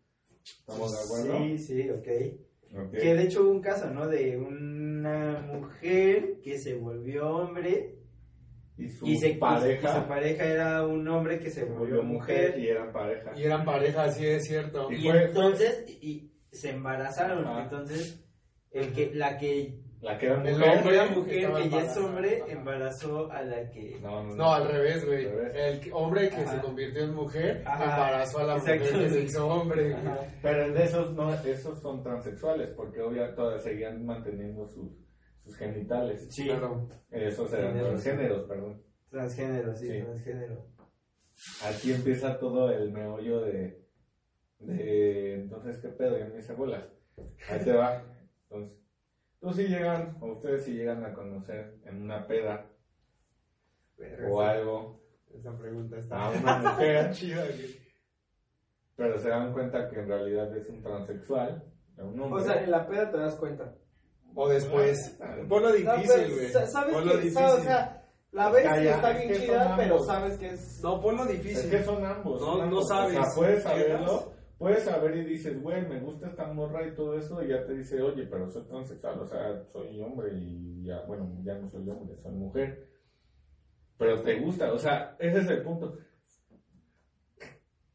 [0.43, 1.37] ¿Estamos de acuerdo?
[1.43, 2.91] Sí, sí, ok.
[2.91, 4.07] Que de hecho hubo un caso, ¿no?
[4.07, 7.96] De una mujer que se volvió hombre
[8.77, 12.59] y su, pareja, su pareja era un hombre que se volvió mujer.
[12.59, 13.31] Y eran pareja.
[13.35, 14.91] Y eran pareja, sí es cierto.
[14.91, 17.45] Y, entonces, y, se embarazaron.
[17.59, 18.23] Entonces,
[18.71, 22.43] el que, la que la que era mujer, el hombre, mujer que ya es hombre
[22.47, 25.25] embarazó a la que no, no, no al revés güey.
[25.25, 29.95] El hombre que se convirtió en mujer embarazó a la mujer que se hizo hombre.
[30.43, 35.06] Pero en esos no esos son transexuales porque obviamente todas seguían manteniendo sus
[35.55, 36.27] genitales.
[36.29, 36.87] Sí, claro.
[37.09, 38.81] Esos eran transgéneros, perdón.
[39.09, 40.65] Transgénero, sí, transgénero.
[41.65, 43.85] Aquí empieza todo el meollo de,
[44.59, 46.17] de entonces, ¿qué pedo?
[46.17, 46.83] Ya hice bolas.
[47.49, 48.03] Ahí te va.
[48.49, 48.77] Entonces,
[49.39, 52.65] tú si llegan, o ustedes si llegan a conocer en una peda
[54.29, 55.01] o algo.
[55.33, 57.45] Esa pregunta está a una mujer chida.
[58.95, 61.63] Pero se dan cuenta que en realidad es un transexual.
[61.97, 62.41] Un hombre.
[62.41, 63.75] O sea, en la peda te das cuenta.
[64.39, 65.17] O después.
[65.49, 66.49] Ponlo difícil, güey.
[66.49, 67.43] ¿Sabes ponlo difícil.
[67.43, 70.79] O sea, la ves y está bien chida, pero sabes que es.
[70.83, 71.57] No, ponlo difícil.
[71.57, 72.39] Es que son ambos.
[72.39, 73.17] No, no sabes.
[73.17, 74.33] O sea, puedes saberlo.
[74.59, 77.73] Puedes saber y dices, güey, me gusta esta morra y todo eso, y ya te
[77.75, 81.87] dice, oye, pero soy transexual, o sea, soy hombre y ya, bueno, ya no soy
[81.87, 82.89] hombre, soy mujer.
[83.99, 85.95] pero te gusta, o sea, ese es el punto.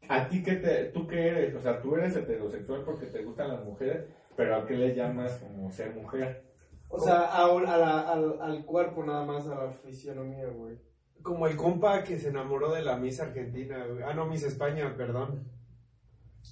[0.09, 1.55] ¿A ti qué te, tú qué eres?
[1.57, 4.07] O sea, tú eres heterosexual porque te gustan las mujeres,
[4.42, 6.44] pero ¿a qué le llamas como ser mujer?
[6.88, 10.76] O sea, a, a la, al, al cuerpo nada más, a la fisionomía, güey.
[11.22, 14.02] Como el compa que se enamoró de la Miss Argentina, güey.
[14.02, 15.48] Ah, no, Miss España, perdón.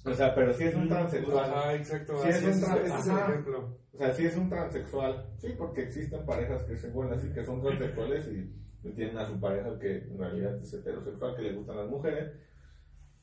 [0.05, 1.51] O sea, pero si es un transexual.
[1.53, 2.17] Ah, exacto.
[2.23, 3.27] Sí, así es un es, tra- es el ajá.
[3.29, 3.77] ejemplo.
[3.93, 5.29] O sea, si es un transexual.
[5.37, 9.27] Sí, porque existen parejas que se vuelven así, que son transexuales y y tienen a
[9.27, 12.31] su pareja que en realidad es heterosexual, que le gustan las mujeres.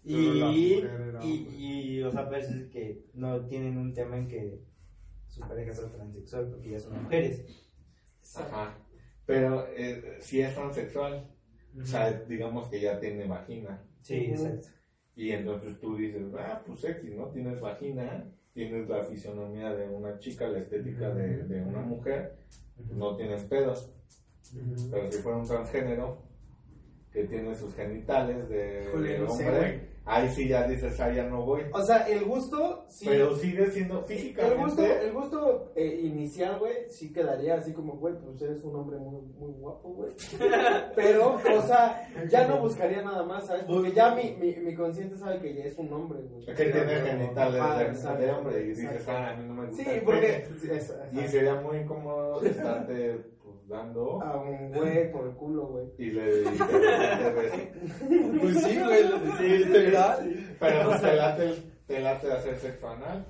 [0.09, 0.83] Y,
[1.23, 4.59] y, y, o sea, veces que no tienen un tema en que
[5.27, 7.45] su pareja sea transexual porque ya son mujeres.
[8.35, 8.75] Ajá.
[9.27, 11.31] Pero eh, si es transexual,
[11.79, 13.85] o sea, digamos que ya tiene vagina.
[14.01, 14.69] Sí, exacto.
[15.15, 17.27] Y entonces tú dices, ah, pues X, ¿no?
[17.29, 22.39] Tienes vagina, tienes la fisionomía de una chica, la estética de, de una mujer,
[22.95, 23.93] no tienes pedos.
[24.91, 26.23] Pero si fuera un transgénero
[27.13, 29.89] que tiene sus genitales de, Híjole, de no sé, hombre.
[30.09, 31.63] Ahí sí ya dices, ah, ya no voy.
[31.73, 33.07] O sea, el gusto, sí.
[33.09, 35.05] Pero sigue siendo el gusto, físicamente.
[35.07, 39.23] el gusto eh, inicial, güey, sí quedaría así como, güey, pues eres un hombre muy,
[39.39, 40.13] muy guapo, güey.
[40.97, 43.65] Pero, o sea, ya no buscaría nada más, ¿sabes?
[43.65, 46.47] Porque ya mi, mi, mi consciente sabe que ya es un hombre, güey.
[46.47, 49.85] Que tiene genitales Ah, de, de hombre y dices, ah, a mí no me gusta.
[49.85, 50.21] Sí, porque...
[50.49, 50.59] pene".
[50.61, 55.67] sí, es- Y sería muy incómodo estarte pues, dando A un güey por el culo,
[55.67, 55.87] güey.
[55.99, 60.55] y le y Pues sí, güey, lo sí.
[60.61, 61.55] Pero pues te late,
[61.87, 63.25] te late hacer sexo anal.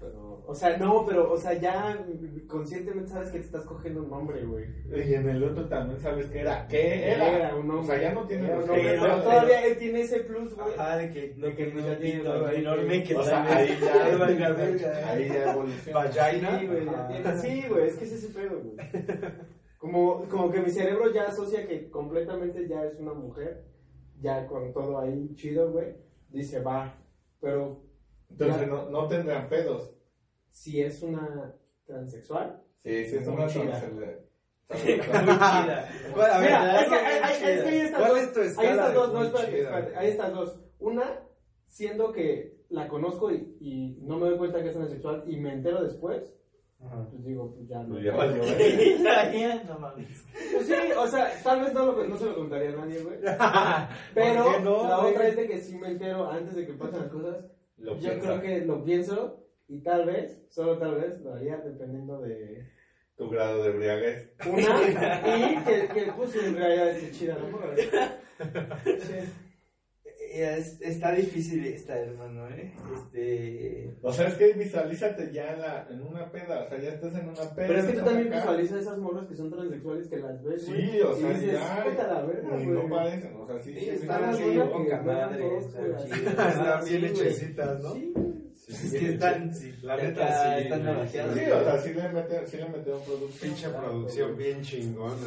[0.00, 1.98] Pero, o sea, no, pero, o sea, ya
[2.46, 4.64] conscientemente sabes que te estás cogiendo un hombre, güey.
[4.94, 6.68] Y en el otro también sabes que era.
[6.68, 7.28] ¿Qué era?
[7.36, 7.80] Era un hombre.
[7.80, 10.72] O sea, ya no tiene un hombre, pero todavía él tiene ese plus, güey.
[10.78, 15.10] Ajá, de que, De que no ya tiene ahí, enorme que O sea, ahí ya,
[15.10, 15.98] ahí ya evoluciona.
[15.98, 16.58] Vagina.
[16.60, 17.08] Sí, güey, ya Ajá.
[17.08, 18.76] tiene- sí, güey, es que es ese pedo, güey.
[19.78, 23.64] Como, como que mi cerebro ya asocia que completamente ya es una mujer,
[24.20, 25.94] ya con todo ahí chido, güey.
[26.28, 26.94] Dice, va,
[27.40, 27.82] pero
[28.30, 28.66] Entonces Ya.
[28.66, 29.94] no, no tendrán pedos.
[30.50, 31.54] si es una
[31.86, 32.62] transexual.
[32.76, 33.62] Sí, sí, es Muy una chida.
[33.70, 34.20] transexual.
[34.68, 35.88] Muy chida.
[36.14, 36.92] ¿Cuál- a ver, Mira, dame es
[37.42, 38.20] hay, es estas ¿Cuál dos.
[38.36, 39.38] es estas de dos, no,
[39.98, 40.60] hay estas dos.
[40.78, 41.22] Una,
[41.66, 45.54] siendo que la conozco y, y no me doy cuenta que es transexual y me
[45.54, 46.34] entero después,
[46.84, 47.08] Ajá.
[47.10, 47.88] pues digo, pues ya no.
[47.94, 49.62] Pues ya valió, ¿eh?
[49.66, 50.24] No mames.
[50.54, 53.18] Pues sí, o sea, tal vez no, lo, no se lo contaría a nadie, güey.
[54.14, 55.12] Pero ¿Por qué no, la güey?
[55.12, 57.36] otra es de que sí me entero antes de que pasen las cosas.
[57.78, 58.20] Lo Yo piensa.
[58.20, 62.66] creo que lo pienso y tal vez, solo tal vez, lo haría dependiendo de
[63.16, 64.32] Tu grado de embriaguez.
[64.46, 64.58] una
[65.60, 67.58] y que, que pues en realidad esté chida, ¿no?
[68.84, 69.32] Sí.
[70.30, 72.74] Es- está difícil esta, hermano, ¿eh?
[72.94, 73.94] Este...
[74.02, 76.64] O sea, es que visualízate ya en, la, en una peda.
[76.64, 77.66] O sea, ya estás en una peda.
[77.66, 78.36] Pero es que tú también acá.
[78.40, 80.64] visualizas esas morras que son transexuales que las ves.
[80.66, 81.84] Sí, o sea, y dices, ya.
[81.84, 82.66] "Vete a la verga, y güey".
[82.82, 83.36] no parecen.
[83.36, 87.94] O sea, sí, Sí, sí, están así, poca madre, están bien hechecitas, ¿no?
[87.94, 88.28] Sí, güey.
[88.68, 89.54] Es que están...
[89.54, 91.34] Sí, La neta, sí, Están navajeadas.
[91.38, 93.50] Sí, o sea, sí le meten, sí le metieron producción.
[93.50, 95.26] Pinche producción bien chingona.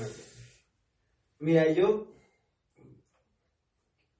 [1.39, 2.07] Mira, yo,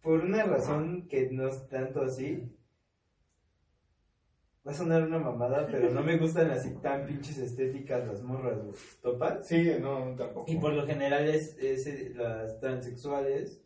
[0.02, 2.44] por una razón que no es tanto así,
[4.66, 8.60] va a sonar una mamada, pero no me gustan así tan pinches estéticas las morras,
[8.64, 8.76] güey.
[9.02, 9.48] ¿Topas?
[9.48, 10.46] Sí, no, tampoco.
[10.52, 13.62] Y por lo general es, es, eh, las transexuales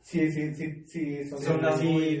[0.00, 1.24] Sí, sí, sí, sí.
[1.24, 1.66] Son, son muy-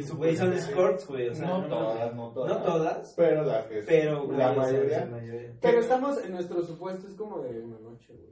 [0.12, 1.28] güey, son escorts, güey.
[1.28, 2.58] O sea, no, no, todas, no todas.
[2.58, 4.98] no todas, Pero las que pero güey, la mayoría.
[5.00, 5.52] la mayoría.
[5.62, 8.27] Pero estamos en nuestro supuesto, es como de una noche, güey.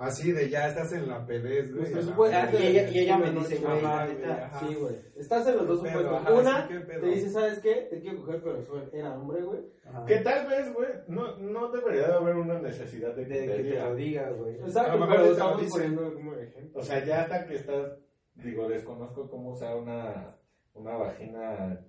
[0.00, 1.92] Así de ya estás en la pedez, güey.
[1.92, 2.64] Nuestro a la supuesto Ah, es verga.
[2.64, 4.50] y ella- y ella me dice, güey, la neta.
[4.60, 4.96] Sí, güey.
[5.16, 6.06] Estás en los dos supuestos.
[6.06, 7.74] ajá, Una, te dice, ¿sabes qué?
[7.90, 9.60] Te quiero coger, pero soy, era hombre, güey.
[9.84, 10.04] Ajá.
[10.06, 13.56] Que tal vez, güey, no, no debería de haber una necesidad de que, De te
[13.62, 14.58] que te lo diga, güey.
[14.60, 15.70] A Exacto, lo mejor pero estamos dice.
[15.72, 16.80] poniendo como ejemplo.
[16.80, 17.92] O sea, ya hasta que estás,
[18.36, 20.34] digo, desconozco cómo usar una,
[20.74, 21.84] una vagina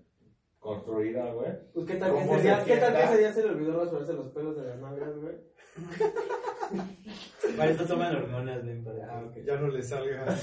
[0.59, 1.51] construida, güey.
[1.73, 2.21] Pues qué tal que
[3.03, 5.35] ese día se le olvidó rasurarse los pelos de las nalgas, güey.
[7.57, 9.31] Para esto toman hormonas, ven, para Ah.
[9.45, 10.25] Ya no le salga.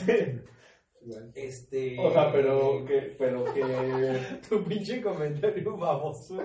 [1.35, 1.97] Este...
[1.99, 3.63] O sea, pero que, pero que,
[4.49, 6.43] Tu pinche comentario baboso.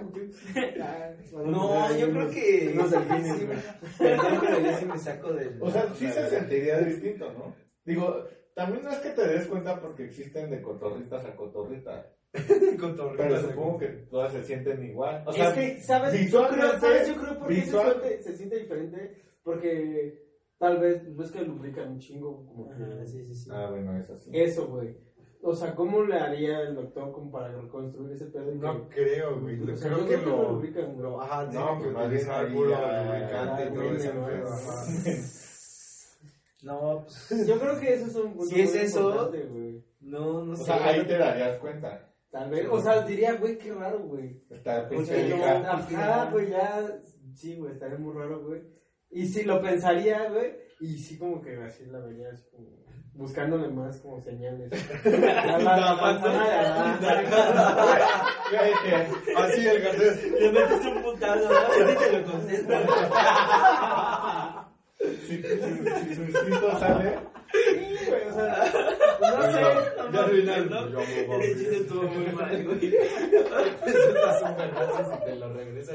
[1.34, 2.70] No, yo creo que...
[2.70, 3.58] Delfines, güey.
[3.98, 5.62] Pero yo sí me saco del...
[5.62, 7.56] o sea, sí se sentiría distinto, ¿no?
[7.84, 12.06] Digo, también no es que te des cuenta porque existen de cotorritas a cotorritas,
[13.18, 15.24] pero supongo que todas se sienten igual.
[15.28, 16.32] O sea, es que, ¿sabes?
[16.32, 17.08] Yo creo, visualmente- ¿sabes?
[17.08, 19.24] Yo creo porque visual- se, siente, se siente diferente.
[19.44, 20.24] Porque
[20.58, 22.46] tal vez, pues ves que lubrican un chingo.
[22.48, 23.50] Como que- Ajá, sí, sí, sí.
[23.54, 24.32] Ah, bueno, eso sí.
[24.34, 24.98] Eso, güey.
[25.46, 28.56] O sea, ¿cómo le haría el doctor como para reconstruir ese pedo?
[28.56, 29.62] No que- creo, güey.
[29.62, 30.52] O sea, Creo que lo lo.
[30.54, 31.14] lubrican, güey.
[31.20, 34.26] Ajá, No, que más bien ya- lubricante y todo ese ¿no?
[34.26, 34.86] pedo, ajá.
[36.64, 37.46] No, pues.
[37.46, 38.48] Yo creo que eso es un.
[38.48, 39.32] Si es eso.
[40.00, 40.62] No, no sé.
[40.62, 42.10] O sea, ahí te darías cuenta.
[42.34, 42.68] Tal vez.
[42.70, 44.42] O sea, diría, güey, qué raro, güey.
[44.50, 46.90] Está O sea, yo, ajá, güey, ya.
[47.36, 48.62] Sí, güey, estaría muy raro, güey.
[49.12, 50.52] Y si lo pensaría, güey.
[50.82, 52.68] Y sí, como que así la vería, así como.
[53.16, 54.72] Buscándole más como señales.
[55.06, 56.44] La, la, la panzona
[57.00, 57.08] de
[59.38, 60.32] Así el garcés.
[60.32, 61.74] Le metes un putazo, ¿no?
[61.74, 62.80] Ese te lo contesta.
[65.04, 67.20] Si si- si su instinto sale,
[67.54, 68.74] Sí, güey, o sea.
[69.22, 69.62] No sé.
[70.12, 70.26] Ya.
[71.40, 72.90] Ese chiste estuvo muy mal, güey.
[73.86, 75.94] Resulta súper fácil si te lo regresa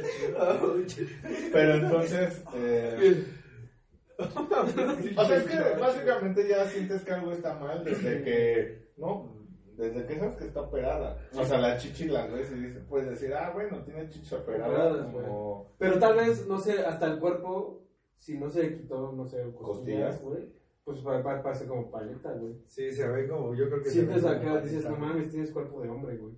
[0.87, 1.13] chido.
[1.53, 2.45] pero entonces.
[2.55, 3.25] Eh,
[4.19, 8.89] o sea, es que básicamente ya sientes que algo está mal desde que.
[8.97, 9.39] No,
[9.77, 11.17] desde que sabes que está operada.
[11.35, 15.05] O sea, la chichi la ves y dices, puedes decir, ah, bueno, tiene chichi operada.
[15.05, 15.73] Como.
[15.79, 19.39] Pero tal vez, no sé, hasta el cuerpo, si no se le quitó, no sé,
[19.55, 20.23] costillas, Costillas.
[20.23, 20.58] güey,
[20.89, 22.55] pues pa- pa- parece como paleta, güey.
[22.67, 25.31] Sí, se ve como, yo creo que se Sientes ve acá, como dices, no mames,
[25.31, 26.33] tienes cuerpo de hombre, güey.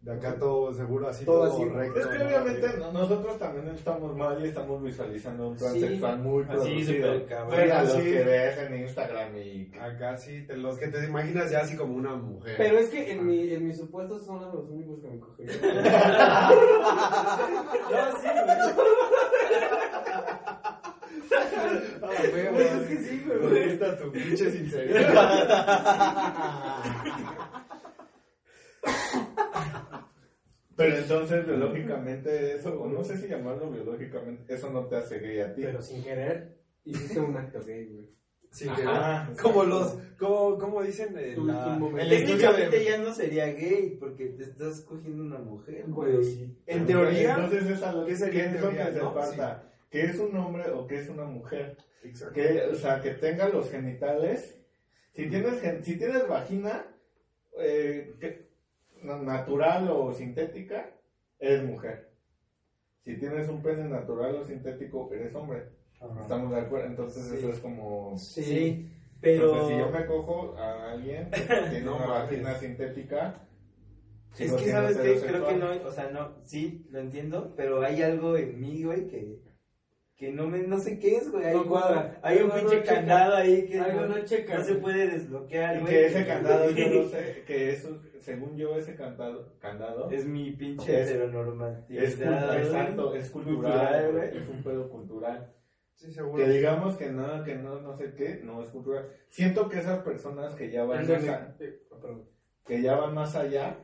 [0.00, 1.64] De acá todo seguro, así Todo todo, así.
[1.70, 2.00] recto.
[2.00, 2.76] Es que obviamente Así.
[2.78, 5.80] no- nosotros también estamos mal y estamos visualizando un plan Sí.
[5.80, 7.20] sexual muy Así, producido.
[7.46, 8.02] Bueno, los sí.
[8.02, 11.94] que ves en Instagram y Acá sí, te- los que te imaginas ya así como
[11.96, 12.54] una mujer.
[12.58, 15.58] Pero es que en, mi, en mis supuestos son los únicos que me cogerían.
[15.62, 15.70] no,
[18.20, 18.28] sí,
[22.02, 22.66] Ah, güey, güey.
[22.66, 23.62] Es que sí, güey.
[23.62, 25.14] Ahí está tu pinche sinceridad.
[30.76, 35.38] Pero entonces biológicamente eso, o no sé si llamarlo biológicamente, eso no te hace gay
[35.40, 35.62] a ti.
[35.62, 38.10] Pero sin querer, hiciste un acto gay, güey.
[38.50, 39.30] Sí, Ajá.
[39.34, 43.96] que- como los, como, como dicen en la, el Técnicamente de, ya no sería gay
[43.98, 46.56] porque te estás cogiendo una mujer, Güey, sí.
[46.66, 49.12] en teoría, Entonces esa lo ¿qué sería en es lo teoría, que se no?
[49.12, 49.72] falta?
[49.94, 51.76] ¿Qué es un hombre o qué es una mujer?
[52.02, 52.34] Exacto.
[52.34, 54.60] Que, o sea, que tenga los genitales.
[55.12, 56.84] Si tienes, si tienes vagina,
[57.60, 58.48] eh, que-
[59.04, 60.90] na- natural o sintética,
[61.38, 62.10] eres mujer.
[63.04, 65.68] Si tienes un pene natural o sintético, eres hombre.
[66.20, 66.86] Estamos de acuerdo.
[66.88, 67.36] Entonces Sí.
[67.36, 68.18] eso es como...
[68.18, 73.46] Sí, pero Entonces, si yo me cojo a alguien que tiene No una vagina sintética,
[74.36, 78.02] es que sabes que creo que no, o sea, no, sí, lo entiendo, pero hay
[78.02, 79.38] algo en mí, güey, que
[80.16, 81.44] que no me no sé qué es, güey.
[81.44, 82.18] Hay, No cuadra.
[82.22, 85.76] hay un pinche no candado ahí que Algo no, no checa, no se puede desbloquear,
[85.76, 85.92] Y güey.
[85.92, 90.52] que ese candado, yo no sé, que eso, según yo, ese candado, candado Es mi
[90.52, 92.04] pinche Es- heteronormatividad.
[92.04, 92.20] es,
[92.66, 95.52] exacto, es cultural, güey, es un pedo cultural.
[95.96, 96.44] Sí, seguro.
[96.44, 99.08] Que digamos que no, que no, no sé qué, no es cultural.
[99.28, 102.28] Siento que esas personas que ya van más, a- Eh, perdón.
[102.64, 103.78] que ya van más allá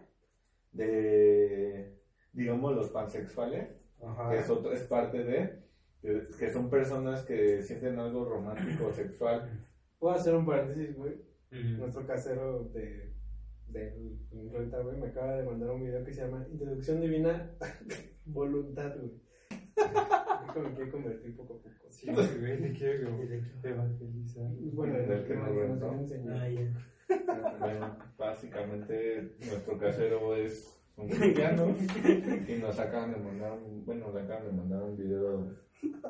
[0.73, 1.99] de,
[2.33, 3.69] digamos, los pansexuales,
[4.03, 4.31] Ajá.
[4.31, 5.61] que es, otro- es parte de,
[6.01, 9.67] que, son personas que sienten algo romántico o sexual.
[9.99, 11.15] Voy a hacer un paréntesis, güey.
[11.51, 13.13] Nuestro casero de,
[13.69, 14.17] de
[14.53, 17.51] renta, güey, me acaba de mandar un video que se llama Introducción Divina
[18.25, 19.13] Voluntad, güey.
[20.51, 21.71] Me quiere convertir poco a poco.
[21.91, 23.19] Sí, güey, te quiero
[23.63, 24.51] evangelizar.
[24.73, 26.35] Bueno, Del que no, no enseñó.
[26.35, 26.73] Ah, ya.
[27.59, 31.75] Bueno, básicamente nuestro casero es un cristiano
[32.49, 35.57] y nos acaban de mandar un, bueno, le acaban de mandar un video.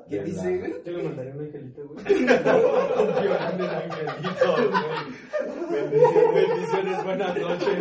[0.08, 0.72] ¿Qué de dice, güey?
[0.84, 2.04] Yo le mandaré un angelito, güey.
[2.24, 4.70] Violando el angelito, güey.
[5.70, 7.78] Bendiciones, bendiciones, buenas noches.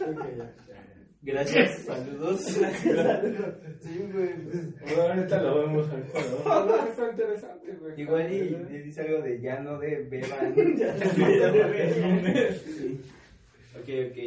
[0.00, 0.52] Ok, ya, ya.
[1.24, 2.40] Gracias, saludos.
[2.40, 2.60] Sí,
[4.12, 4.30] güey.
[4.80, 6.04] Bueno, ahorita lo vemos al
[6.44, 8.00] No, no, está interesante, güey.
[8.00, 10.54] Igual y le dice algo de ya no de beban.
[12.64, 13.00] Sí.
[13.78, 14.18] Ok, ok.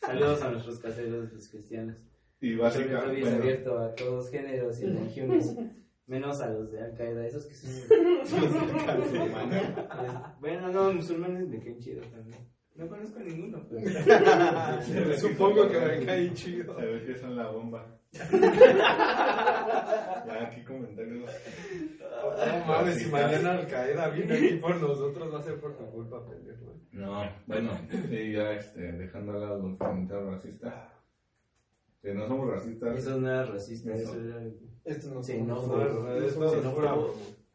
[0.00, 1.96] Saludos a nuestros caseros, los cristianos.
[2.40, 5.54] Y básicamente, bien bueno, abierto a todos géneros y religiones,
[6.06, 7.70] menos a los de Al Qaeda, esos que son
[8.20, 9.10] musulmanes.
[10.40, 12.38] Bueno, no, musulmanes me caen chido también.
[12.76, 13.66] No conozco a ninguno.
[13.68, 16.78] pero- Supongo que me cae chido.
[16.78, 17.99] Se ve que son la bomba.
[20.26, 21.30] Ya, aquí comentarios.
[22.22, 25.86] No mames, si mañana Al Qaeda viene aquí por nosotros, va a ser por tu
[25.90, 26.74] culpa, pendejo.
[26.92, 27.70] No, bueno,
[28.08, 30.74] sí, ya este, dejando al lado los comentarios racistas.
[32.02, 32.96] Que no somos racistas.
[32.98, 34.14] Eso no es racista, Eso.
[34.14, 34.42] eso era...
[34.84, 35.46] Esto no Sí, somos-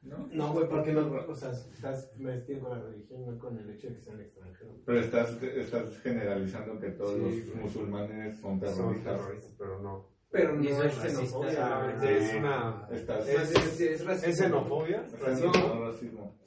[0.04, 3.88] no, no porque no, o sea, estás metido con la religión, no con el hecho
[3.88, 4.76] de que sean extranjeros.
[4.86, 9.18] Pero estás, estás generalizando que todos Sí, los musulmanes son Son terroristas.
[9.18, 10.15] terroristas, pero no.
[10.32, 12.00] Pero no es es racista, xenofobia, ¿sabes?
[12.02, 12.14] güey.
[12.16, 12.88] Es una.
[12.92, 14.30] Es- es, es racismo.
[14.30, 15.02] ¿Es xenofobia?
[15.06, 15.86] estás No.
[15.86, 16.40] racismo.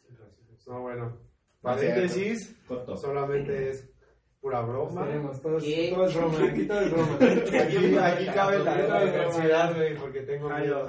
[0.66, 1.16] No, bueno.
[1.62, 2.56] Paréntesis,
[2.96, 3.90] solamente es
[4.40, 5.04] pura broma.
[5.42, 7.16] Todo, es, todo es broma, aquí todo es broma.
[7.20, 10.86] Aquí, aquí cabe la universidad, güey, porque tengo miedo.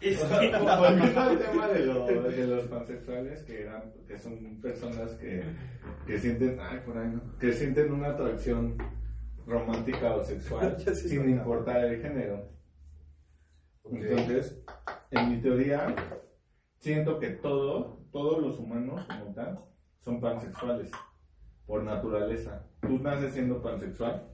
[0.00, 5.42] Volviendo al tema de, lo, de los pansexuales, que, eran, que son personas que,
[6.06, 7.38] que sienten, ay, por ahí, ¿no?
[7.38, 8.76] que sienten una atracción
[9.46, 12.48] romántica o sexual sin importar el género.
[13.84, 14.62] Entonces,
[15.10, 15.94] en mi teoría,
[16.78, 19.58] siento que todo, todos los humanos como tal,
[20.00, 20.90] son pansexuales,
[21.66, 22.66] por naturaleza.
[22.80, 24.28] Tú naces siendo pansexual.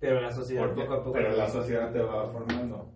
[0.00, 1.12] Pero la sociedad poco a poco.
[1.12, 2.94] Pero la sociedad te va formando.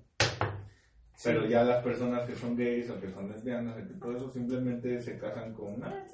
[1.24, 5.00] Pero ya las personas que son gays o que son lesbianas, y todo eso simplemente
[5.00, 5.82] se casan con.
[5.82, 6.04] Ah,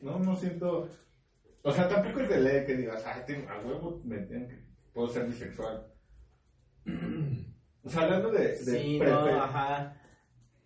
[0.00, 0.88] no, no siento.
[1.62, 4.69] O sea, tampoco es de ley que digas, ay, tengo, a huevo me que.
[4.92, 5.86] Puedo ser bisexual.
[7.84, 8.48] o sea, hablando de.
[8.48, 9.96] de sí, no, ajá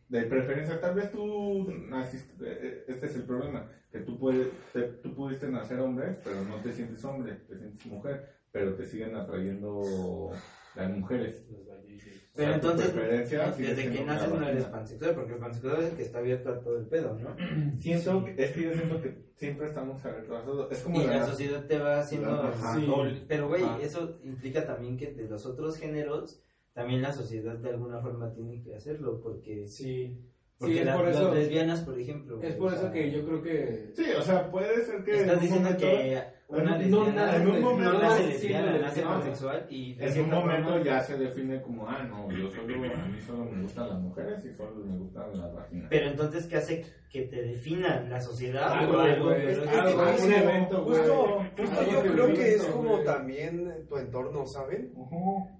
[0.08, 4.48] de preferencia, tal vez tú naciste, eh, eh, este es el problema, que tú, puedes,
[5.02, 9.16] tú pudiste nacer hombre, pero no te sientes hombre, te sientes mujer, pero te siguen
[9.16, 10.30] atrayendo
[10.74, 11.44] las mujeres.
[12.36, 16.18] Pero entonces, desde que naces no eres pansexual, porque el pansexual es el que está
[16.18, 17.36] abierto a todo el pedo, ¿no?
[17.78, 20.68] Siento, es que yo siento que siempre estamos abiertos a todo.
[20.68, 22.50] Es como y la, sociedad te va haciendo...
[23.28, 28.00] Pero, güey, eso implica también que de los otros géneros también la sociedad de alguna
[28.00, 29.64] forma tiene que hacerlo, porque...
[29.66, 30.20] Sí.
[30.58, 32.42] Porque sí, las, por eso, lesbianas, por ejemplo.
[32.42, 33.92] Es por eso que yo creo que...
[33.94, 35.20] Sí, o sea, puede ser que...
[35.20, 36.20] Estás diciendo que
[36.54, 39.96] una lesbiana en un momento, no nace lesbiana, nace pansexual y...
[39.98, 43.62] En un momento ya se define como, ah, no, yo solo, a mí solo me
[43.62, 45.86] gustan las mujeres y solo me gustan las vaginas.
[45.90, 48.72] Pero entonces, ¿qué hace que te defina la sociedad?
[48.72, 54.46] Algo, algo, es, un evento, Justo, justo yo creo que es como también tu entorno,
[54.46, 54.92] ¿saben?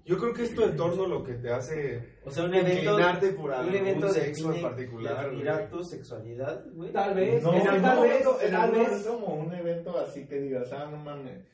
[0.05, 2.15] Yo creo que es tu entorno lo que te hace...
[2.25, 2.97] O sea, un evento...
[3.37, 5.31] por un evento sexo en particular.
[5.31, 6.91] Mira tu sexualidad, güey.
[6.91, 7.43] Tal vez.
[7.43, 9.07] No, tal vez, tal vez.
[9.07, 11.45] como un evento así que digas, ah, no mames.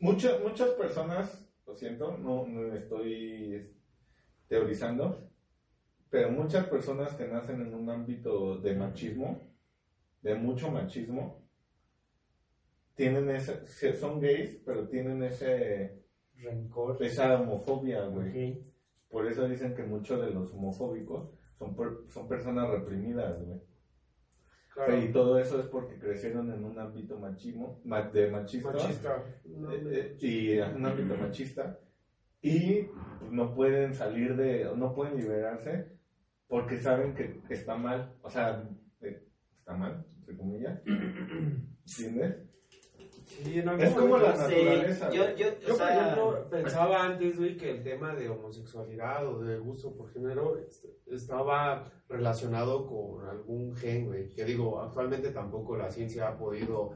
[0.00, 3.72] Muchas, muchas personas, lo siento, no, no estoy
[4.48, 5.30] teorizando,
[6.10, 9.40] pero muchas personas que nacen en un ámbito de machismo,
[10.22, 11.46] de mucho machismo,
[12.94, 18.64] tienen ese, son gays, pero tienen ese rencor, esa homofobia, güey.
[19.08, 21.76] Por eso dicen que muchos de los homofóbicos son,
[22.08, 23.60] son personas reprimidas, güey.
[25.00, 27.80] Y todo eso es porque crecieron en un ámbito machismo,
[28.12, 29.24] de machista, machista.
[29.44, 31.78] Eh, eh, y en un ámbito machista.
[32.42, 32.86] Y
[33.30, 35.96] no pueden salir de, no pueden liberarse
[36.46, 38.68] porque saben que está mal, o sea,
[39.00, 39.22] eh,
[39.58, 42.36] está mal, entre comillas, ¿entiendes?
[43.42, 45.10] Sí, es como la naturaleza.
[45.10, 49.58] Yo, yo, yo por ejemplo, pensaba antes, güey, que el tema de homosexualidad o de
[49.58, 54.28] gusto por género este, estaba relacionado con algún gen, güey.
[54.30, 56.92] Que digo, actualmente tampoco la ciencia ha podido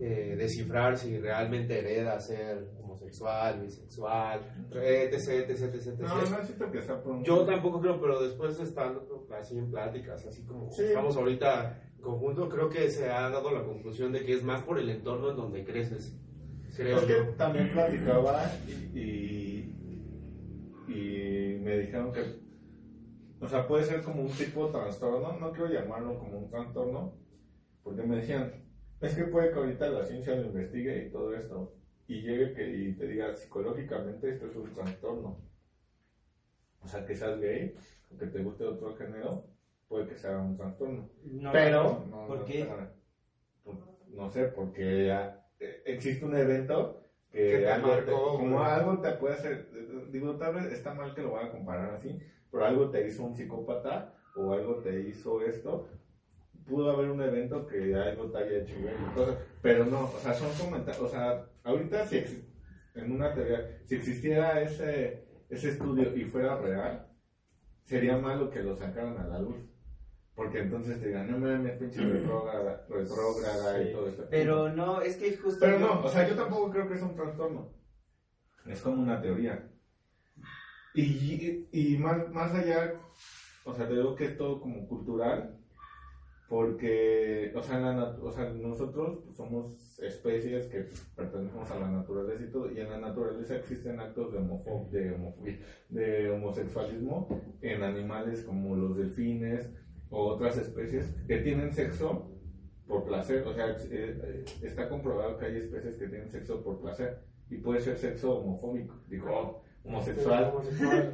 [0.00, 4.40] eh, descifrar si realmente hereda ser homosexual, bisexual,
[4.72, 9.26] etc, etc, etc, No, no siento que sea por Yo tampoco creo, pero después estando
[9.38, 14.12] así en pláticas, así como estamos ahorita conjunto, creo que se ha dado la conclusión
[14.12, 16.16] de que es más por el entorno en donde creces.
[16.76, 18.52] Creo es que también platicaba
[18.94, 19.70] y,
[20.88, 22.20] y, me dijeron que,
[23.40, 27.14] o sea, puede ser como un tipo de trastorno, no quiero llamarlo como un trastorno,
[27.82, 28.52] porque me decían,
[29.00, 31.74] es que puede que ahorita la ciencia lo investigue y todo esto,
[32.06, 35.38] y llegue que, y te diga psicológicamente esto es un trastorno.
[36.82, 37.74] O sea, que seas gay,
[38.12, 39.53] o que te guste otro género,
[39.88, 41.08] puede que sea un trastorno.
[41.52, 42.66] pero, no, ¿por qué?
[43.62, 43.76] Pues,
[44.08, 49.68] no, sé, porque eh, existe un evento que, algo como algo te puede hacer,
[50.10, 52.18] digo, tal vez está mal que lo vaya a comparar así,
[52.50, 55.88] pero algo te hizo un psicópata o algo te hizo esto,
[56.64, 58.74] pudo haber un evento que algo te haya hecho
[59.60, 62.24] pero no, o sea, son comentarios, o sea, ahorita si
[62.94, 67.08] en una teoría, si existiera ese, ese estudio y fuera real,
[67.82, 69.56] sería malo que lo sacaran a la luz.
[70.34, 74.26] Porque entonces te digan, no me me pinche retrógrada, retrógrada y todo eso.
[74.30, 75.60] Pero no, es que justo.
[75.60, 77.70] Pero no, o sea, yo tampoco creo que es un trastorno.
[78.66, 79.70] Es como una teoría.
[80.94, 82.94] Y, y más, más allá,
[83.64, 85.58] o sea, te digo que es todo como cultural,
[86.48, 92.70] porque, o sea, o sea nosotros somos especies que pertenecemos a la naturaleza y todo,
[92.70, 95.58] y en la naturaleza existen actos de, de, homofobia,
[95.88, 97.28] de homosexualismo
[97.60, 99.68] en animales como los delfines,
[100.10, 102.30] o otras especies que tienen sexo
[102.86, 103.46] por placer.
[103.46, 107.58] O sea, eh, eh, está comprobado que hay especies que tienen sexo por placer y
[107.58, 110.52] puede ser sexo homofóbico, digo, homosexual.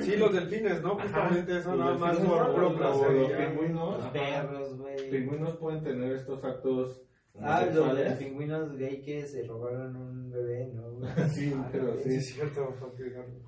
[0.00, 0.94] Sí, los delfines, ¿no?
[0.94, 3.12] Justamente eso, nada más por puro placer.
[3.12, 5.10] Los pingüinos, perros, güey.
[5.10, 7.02] Pingüinos pueden tener estos actos
[7.40, 10.91] Ah, los, los pingüinos gay que se robaron un bebé, ¿no?
[11.30, 12.14] sí, ah, pero sí.
[12.14, 12.74] es cierto,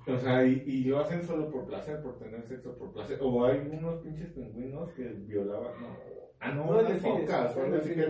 [0.07, 3.17] O sea, y, y, lo hacen solo por placer, por tener sexo por placer.
[3.21, 5.97] O hay unos pinches pingüinos que violaban, no.
[6.39, 7.55] Ah, no, no las focas,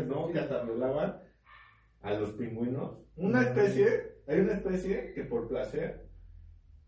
[0.08, 1.22] no, que hasta violaban
[2.02, 2.98] a los pingüinos.
[3.18, 6.10] Una especie, hay una especie que por placer,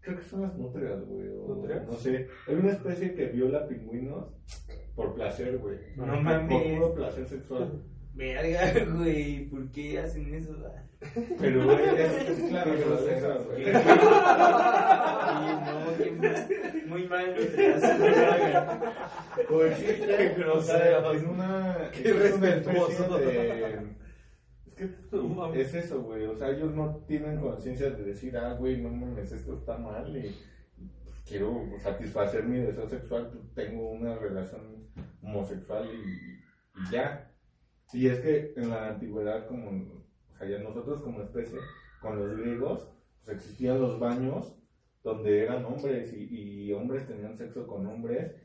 [0.01, 1.27] creo que son las nutrias, güey.
[1.27, 1.85] ¿Nutrias?
[1.85, 4.33] No sé, hay una especie que viola pingüinos
[4.95, 5.77] por placer, güey.
[5.95, 6.49] No, no mames.
[6.51, 7.83] Por puro placer sexual.
[8.17, 10.55] Verga, güey, ¿por qué hacen eso?
[11.39, 13.73] Pero, güey, es, claro que lo hacen, güey.
[15.65, 17.45] no, muy mal, sí,
[19.85, 21.13] qué grosero.
[21.13, 21.91] En una.
[21.91, 23.19] Qué respetuoso.
[24.77, 24.87] Es
[25.53, 26.25] que es eso, güey.
[26.25, 30.15] O sea, ellos no tienen conciencia de decir, ah, güey, no mames, esto está mal
[30.17, 30.35] y
[31.27, 34.87] quiero satisfacer mi deseo sexual, tengo una relación
[35.21, 37.31] homosexual y ya.
[37.93, 41.59] Y es que en la antigüedad, como, o sea, ya nosotros como especie,
[42.01, 42.87] con los griegos,
[43.23, 44.55] pues existían los baños
[45.03, 48.35] donde eran hombres y, y hombres tenían sexo con hombres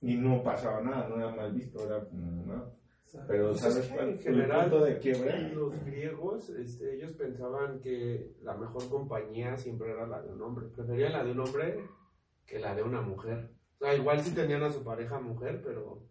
[0.00, 2.78] y no pasaba nada, no era mal visto, era ¿no?
[3.26, 4.10] Pero, pues ¿sabes cuál?
[4.10, 5.48] En general, de quiebre?
[5.54, 10.66] los griegos, este, ellos pensaban que la mejor compañía siempre era la de un hombre.
[10.66, 11.80] Preferían la de un hombre
[12.46, 13.50] que la de una mujer.
[13.80, 16.02] O sea, igual sí tenían a su pareja mujer, pero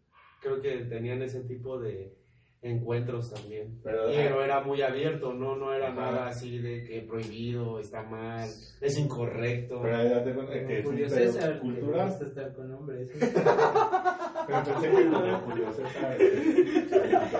[0.41, 2.17] creo que tenían ese tipo de,
[2.61, 3.79] encuentros también.
[3.83, 4.09] Pero,
[4.41, 8.49] era muy abierto, no no era nada así de que prohibido, está mal,
[8.81, 9.81] es incorrecto.
[9.81, 12.17] Pero date cuenta que Julio César, cultura.
[12.17, 13.09] Que estar con hombres.
[13.19, 16.17] pero pensé que no Julio César.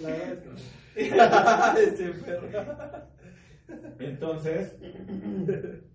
[0.00, 3.15] La verdad es que este perro.
[3.98, 4.76] Entonces,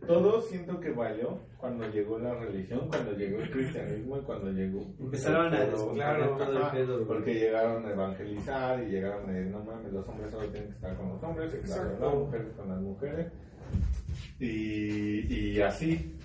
[0.06, 4.82] todo siento que valió cuando llegó la religión, cuando llegó el cristianismo y cuando llegó.
[5.00, 7.08] Empezaron a claro, todo el pedo.
[7.08, 10.76] Porque llegaron a evangelizar y llegaron a decir, no mames, los hombres solo tienen que
[10.76, 13.32] estar con los hombres y las mujeres con las mujeres.
[14.40, 16.18] Y, y así.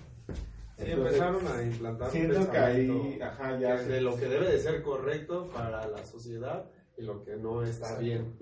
[0.78, 4.82] Sí, empezaron a implantar siento que ahí, ajá, ya de lo que debe de ser
[4.82, 8.36] correcto para la sociedad y lo que no está bien.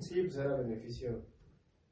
[0.00, 1.20] Sí, pues era beneficio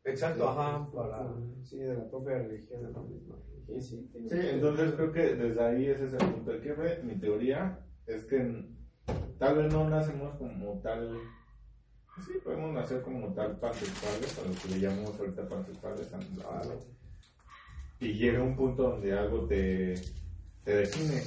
[0.06, 1.34] Exacto, ajá, para,
[1.64, 2.82] sí, de la propia religión.
[2.82, 3.34] De la misma.
[3.66, 7.02] Sí, sí, entonces creo que desde ahí ese es el punto de quiebre.
[7.02, 8.68] Mi teoría es que
[9.38, 11.18] tal vez no nacemos como tal,
[12.24, 16.08] sí, podemos nacer como tal pansexuales, a lo que le llamamos ahorita pansexuales,
[17.98, 19.94] y llega un punto donde algo te,
[20.64, 21.22] te define.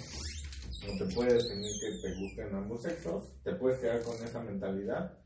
[0.88, 5.18] No te puedes definir que te gusten ambos sexos, te puedes quedar con esa mentalidad,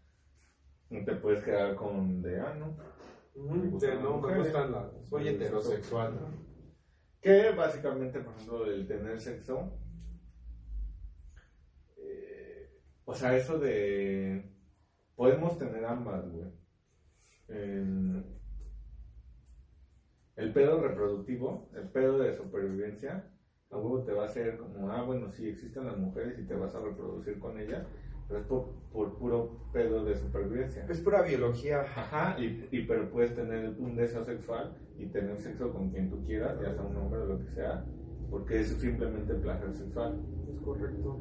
[0.90, 2.76] no te puedes quedar con de, ah, no,
[3.36, 6.14] no, me gusta la, soy heterosexual.
[7.22, 9.72] Que básicamente, por ejemplo, el tener sexo.
[11.98, 12.70] Eh,
[13.06, 14.52] o sea, eso de.
[15.16, 16.52] Podemos tener ambas, güey.
[20.36, 23.32] el pedo reproductivo, el pedo de supervivencia,
[23.74, 26.56] a huevo te va a hacer como, ah, bueno, sí existen las mujeres y te
[26.56, 27.86] vas a reproducir con ellas,
[28.28, 30.86] pero es por, puro pedo de supervivencia.
[30.90, 31.82] Es pura biología.
[31.82, 36.24] Ajá, y, y, pero puedes tener un deseo sexual y tener sexo con quien tú
[36.26, 37.86] quieras, ya sea un hombre o lo que sea,
[38.30, 40.20] porque es simplemente placer sexual.
[40.52, 41.20] Es correcto.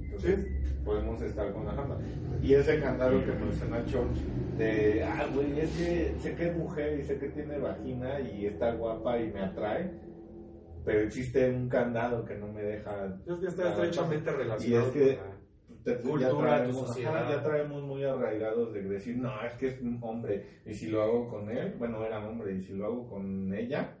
[0.00, 0.46] Entonces,
[0.84, 1.98] podemos estar con la jamba.
[2.42, 4.20] Y ese candado que menciona George,
[4.58, 8.46] de, ah, güey, es que sé que es mujer y sé que tiene vagina y
[8.46, 9.90] está guapa y me atrae,
[10.84, 13.18] pero existe un candado que no me deja.
[13.26, 14.64] Es que está estrechamente relacionado.
[14.68, 15.18] Y es que
[15.84, 20.60] cultura, ya traemos, ya traemos muy arraigados de decir, no, es que es un hombre,
[20.64, 23.98] y si lo hago con él, bueno, era hombre, y si lo hago con ella,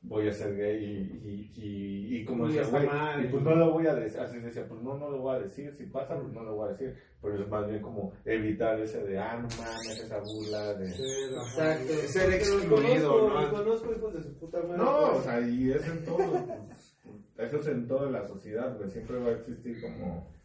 [0.00, 3.86] voy a ser gay, y, y, y, como decía, güey, y pues no lo voy
[3.86, 6.42] a decir, así decía, pues no, no lo voy a decir, si pasa, pues no
[6.42, 10.00] lo voy a decir, pero es más bien como evitar ese de, ah, no mames,
[10.04, 10.86] esa burla de...
[10.86, 13.50] Exacto, ser excluido, ¿no?
[13.50, 14.78] Conozco hijos de su puta madre.
[14.78, 16.96] No, o sea, y eso en todo, pues,
[17.36, 20.37] eso es en toda la sociedad, güey, siempre va a existir como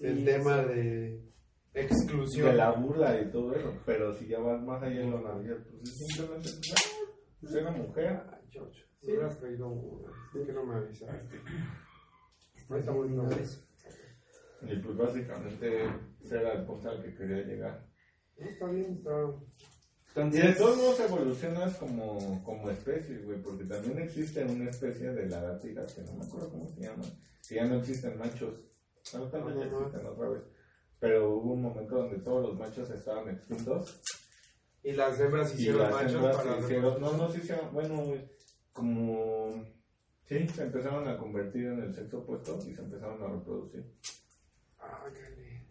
[0.00, 1.28] el tema de
[1.74, 2.48] exclusión.
[2.48, 3.72] De la burla y todo eso.
[3.84, 6.50] Pero si ya vas más allá en lo navidad, pues es simplemente
[7.40, 8.22] pues, ser una mujer.
[8.30, 9.10] Ay, George, sí.
[9.10, 10.12] hubieras traído una.
[10.32, 11.40] que no me avisaste?
[12.68, 13.64] Ahorita voy una vez.
[14.62, 15.84] Y pues básicamente
[16.30, 17.86] era el punto al que quería llegar.
[18.36, 19.10] está bien, está.
[20.08, 25.12] Entonces, y de todos modos evolucionas como, como especie, güey, porque también existe una especie
[25.12, 27.04] de lagartijas que no me acuerdo cómo se llama,
[27.46, 28.67] que ya no existen machos
[29.14, 30.42] no, tal vez ya existen otra vez.
[31.00, 34.00] Pero hubo un momento donde todos los machos estaban extintos.
[34.82, 38.02] Y las hembras hicieron machos para hicieron, No, no, sí hicieron, bueno,
[38.72, 39.64] como...
[40.24, 43.84] Sí, se empezaron a convertir en el sexo opuesto y se empezaron a reproducir.
[44.78, 45.64] Ah, qué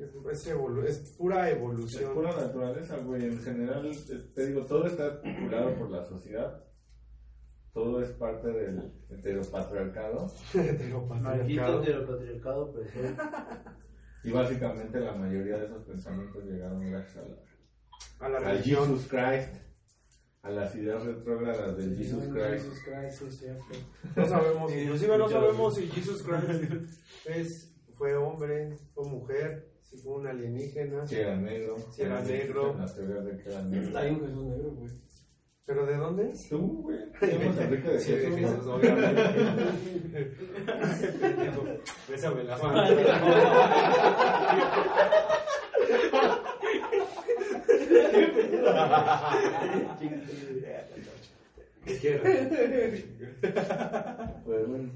[0.00, 0.46] Es,
[0.88, 2.04] es, pura evolución.
[2.04, 3.24] Es pura naturaleza, güey.
[3.24, 3.92] En general,
[4.34, 6.71] te digo, todo está curado por la sociedad.
[7.72, 10.30] Todo es parte del heteropatriarcado.
[10.54, 11.82] heteropatriarcado.
[11.82, 12.90] heteropatriarcado, pues.
[14.24, 17.24] Y básicamente la mayoría de esos pensamientos llegaron gracias
[18.20, 19.62] a la, a la Jesus Christ
[20.42, 22.64] a las ideas retrógradas del Jesus Christ.
[22.64, 23.74] Jesus Christ es cierto.
[24.16, 26.72] No sabemos, inclusive no sabemos si Jesus Christ
[27.26, 31.06] es, fue hombre, fue mujer, si fue un alienígena.
[31.06, 31.76] Si era negro.
[31.92, 32.74] Si era negro.
[32.76, 33.98] Las teorías de que era negro.
[33.98, 34.90] Hay un Jesús negro, güey.
[35.64, 36.48] ¿Pero de dónde es?
[36.48, 36.98] Tú, güey.
[37.20, 39.22] Tenemos a Enrique de Sí, de Jesús, obviamente.
[42.08, 42.82] Bésame la mano.
[51.84, 53.04] ¿Qué?
[54.44, 54.90] Pues bueno.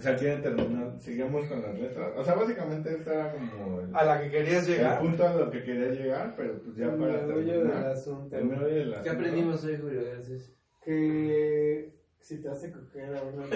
[0.00, 2.12] O sea, quieren terminar, sigamos con las letras.
[2.16, 4.94] O sea, básicamente esta era como el, A la que querías llegar.
[4.94, 7.86] el punto a lo que quería llegar, pero pues ya para El del terminar.
[7.88, 8.34] asunto.
[8.34, 9.10] El del ¿Qué asunto.
[9.12, 10.02] aprendimos hoy, Julio?
[10.10, 10.52] Gracias.
[10.82, 13.46] Que si te hace coger a una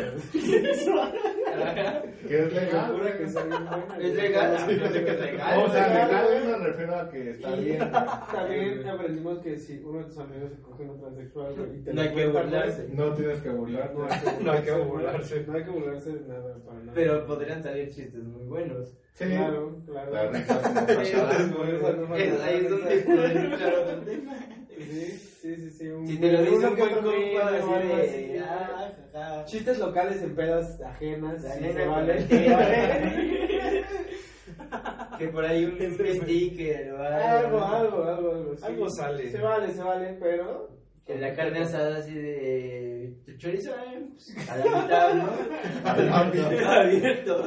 [2.27, 3.17] Que es legal.
[3.19, 3.99] Que sea bien buena.
[4.01, 4.57] ¿Es legal?
[4.79, 5.59] Yo sé que es legal.
[5.61, 7.79] O sea, legal, legal me refiero a que está bien.
[7.79, 12.01] También aprendimos que si uno de tus amigos se coge un transexual y te No
[12.03, 12.89] hay que burlarse.
[12.93, 13.95] No tienes que burlarte.
[14.43, 15.45] No hay que No burlarse.
[15.47, 16.93] No hay que burlarse de nada, para nada.
[16.95, 18.95] Pero podrían salir chistes muy buenos.
[19.13, 19.25] Sí.
[19.27, 20.33] Claro, claro.
[20.35, 20.49] Es
[21.49, 21.65] no
[22.17, 22.95] Es- Ahí es donde
[24.77, 25.11] Sí,
[25.41, 25.89] sí, sí, sí.
[25.89, 28.41] un- Si te lo dice un buen compa, algo de...
[28.45, 29.45] ah, jaja.
[29.45, 31.43] Chistes locales en pedas ajenas.
[31.43, 32.27] Con vale.
[35.19, 37.65] Que por ahí un sticker o Algo, algo.
[37.65, 38.57] algo, algo, algo.
[38.57, 38.65] sí.
[38.65, 39.31] Algo sale.
[39.31, 40.69] Se vale, se vale, pero.
[41.07, 45.29] Que la carne asada así de tu chorizo eh, pues, a la mitad, ¿no?
[46.17, 46.67] Abierto.
[46.67, 47.43] abierto.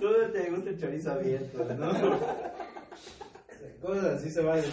[0.00, 1.92] Todo te gusta el chorizo abierto, ¿no?
[3.80, 4.64] Cosas así se valen.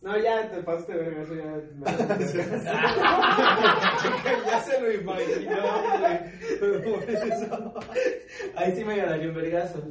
[0.00, 1.60] No, ya te pasaste de verga, eso ya.
[4.46, 5.56] ya se lo imaginó,
[5.98, 6.18] güey.
[6.82, 7.74] Por eso.
[8.54, 9.82] Ahí sí me ganaría un vergazo.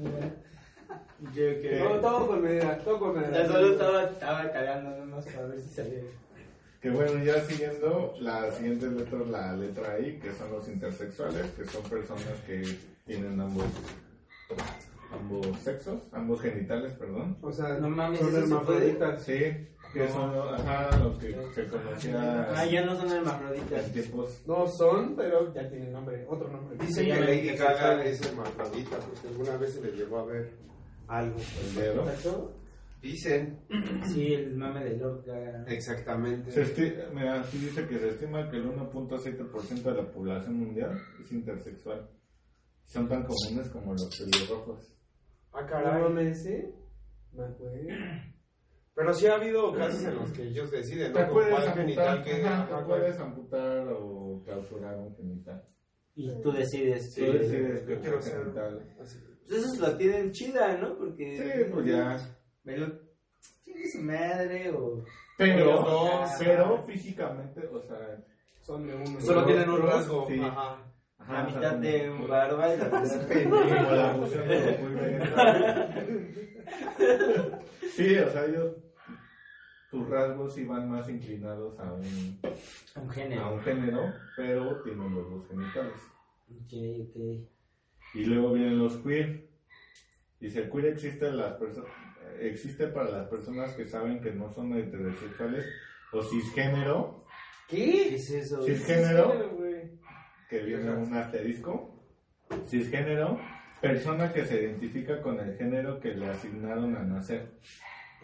[1.19, 1.81] Yo que.
[1.83, 3.43] Todo, todo con medida, todo con medida.
[3.43, 5.99] Ya solo estaba, estaba cagando nomás para ver si salía.
[6.81, 11.47] Que bueno, ya siguiendo, la siguiente letra es la letra I, que son los intersexuales,
[11.51, 13.65] que son personas que tienen ambos
[15.11, 17.37] ambos sexos, ambos genitales, perdón.
[17.41, 19.23] O sea, No mames, son hermafroditas.
[19.23, 23.91] Sí, que son ajá, lo que se conocía Ah, ya no son hermafroditas.
[23.91, 24.43] tiempos.
[24.47, 26.77] No son, pero ya tienen nombre, otro nombre.
[26.85, 27.55] Dicen que Lady.
[27.57, 30.51] Gaga es hermafrodita porque alguna vez se le llevó a ver
[31.07, 31.37] algo.
[31.63, 32.57] El dedo.
[33.01, 33.59] Dicen,
[34.11, 35.63] Sí, el mame de Lord Gaga.
[35.67, 36.51] exactamente.
[36.51, 40.99] Se esti- mira, aquí dice que se estima que el 1.7% de la población mundial
[41.23, 42.09] es intersexual.
[42.85, 44.93] Son tan comunes como los pelirrojos.
[45.53, 46.01] Ah, No caray.
[46.03, 46.55] mames, ¿sí?
[47.33, 47.87] Me acuerdo.
[48.97, 51.19] Pero sí ha habido casos en los que ellos deciden, ¿no?
[51.25, 52.43] Con puedes cuál genital amputar, que...
[52.47, 55.63] ajá, te puedes amputar o clausurar un genital.
[56.15, 57.13] Y tú decides.
[57.13, 58.93] Sí, Tú decides yo que quiero ser- genital.
[58.97, 59.15] Pues
[59.51, 60.97] esos lo tienen chida, ¿no?
[60.97, 61.37] Porque.
[61.37, 62.17] Sí, pues ya.
[62.63, 62.87] Me lo.
[63.63, 65.03] Tiene su madre o.
[65.37, 68.17] Pero, Pero- pero físicamente, o sea,
[68.61, 69.21] Son de uno.
[69.21, 70.25] Solo tienen un rasgo.
[70.27, 70.39] Sí.
[70.41, 70.83] Ajá.
[71.19, 73.45] ajá, La mitad de un barba y la mitad de.
[77.95, 78.75] Sí, o sea, ellos,
[79.89, 82.39] tus rasgos sí van más inclinados a un,
[82.95, 83.53] Un a género.
[83.53, 85.93] un género, pero tienen los dos genitales.
[86.49, 86.73] Ok,
[87.09, 87.47] ok.
[88.15, 89.47] Y luego vienen los queer.
[90.39, 91.55] Dice, el queer existe, las
[92.39, 95.65] existe para las personas que saben que no son heterosexuales
[96.11, 97.25] o cisgénero,
[97.67, 97.77] ¿Qué?
[98.09, 98.61] ¿Qué es eso?
[98.63, 99.91] cisgénero, güey.
[100.49, 101.93] que viene un asterisco,
[102.67, 103.39] cisgénero,
[103.81, 107.51] persona que se identifica con el género que le asignaron al nacer.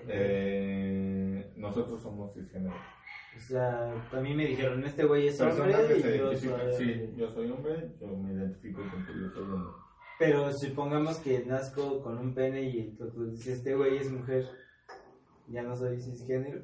[0.08, 2.76] Eh, nosotros somos cisgénero.
[3.36, 6.74] O sea, a mí me dijeron, este güey es que hombre se y yo soy...
[6.78, 9.72] sí, yo soy hombre, yo me identifico con que yo soy hombre.
[10.20, 14.46] Pero supongamos que nazco con un pene y doctor dice, este güey es mujer.
[15.48, 16.62] Ya no soy cisgénero.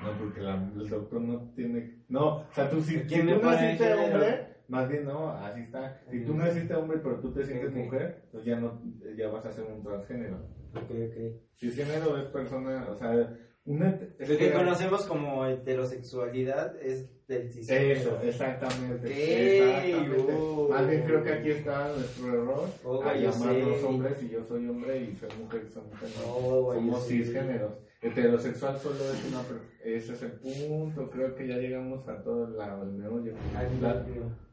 [0.00, 2.04] No, porque la- el doctor no tiene...
[2.08, 6.00] No, o sea, tú si, ¿Quién tú naciste hombre, más bien no, así está.
[6.08, 8.80] Si tú naciste hombre pero tú te sientes mujer, pues ya no,
[9.16, 10.38] ya vas a ser un transgénero.
[10.74, 11.40] Ok, ok.
[11.56, 14.00] Cisgénero es persona, o sea, una...
[14.18, 18.00] Lo que conocemos como heterosexualidad es del cisgénero.
[18.00, 19.06] Eso, exactamente.
[19.06, 20.34] Ok, exactamente.
[20.38, 20.68] oh.
[20.70, 22.68] Más bien creo que aquí está nuestro error.
[22.84, 26.08] Oh, a llamarnos hombres y yo soy hombre y soy mujer y soy mujer.
[26.24, 26.34] No.
[26.34, 27.72] Oh, Somos cisgéneros.
[28.00, 29.42] Heterosexual solo es una...
[29.84, 31.10] Ese es el punto.
[31.10, 33.34] Creo que ya llegamos a todo la, el meollo.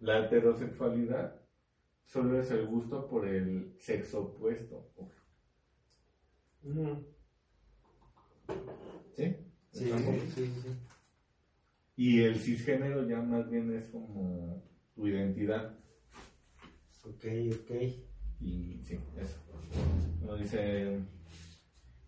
[0.02, 1.36] La heterosexualidad
[2.04, 4.90] solo es el gusto por el sexo opuesto.
[9.16, 9.36] ¿Sí?
[9.72, 10.70] Sí, sí, sí.
[11.98, 14.64] Y el cisgénero ya más bien es como
[14.96, 15.78] tu identidad.
[17.04, 17.72] Ok, ok.
[18.42, 19.38] Y sí, eso.
[20.26, 21.00] Nos dice,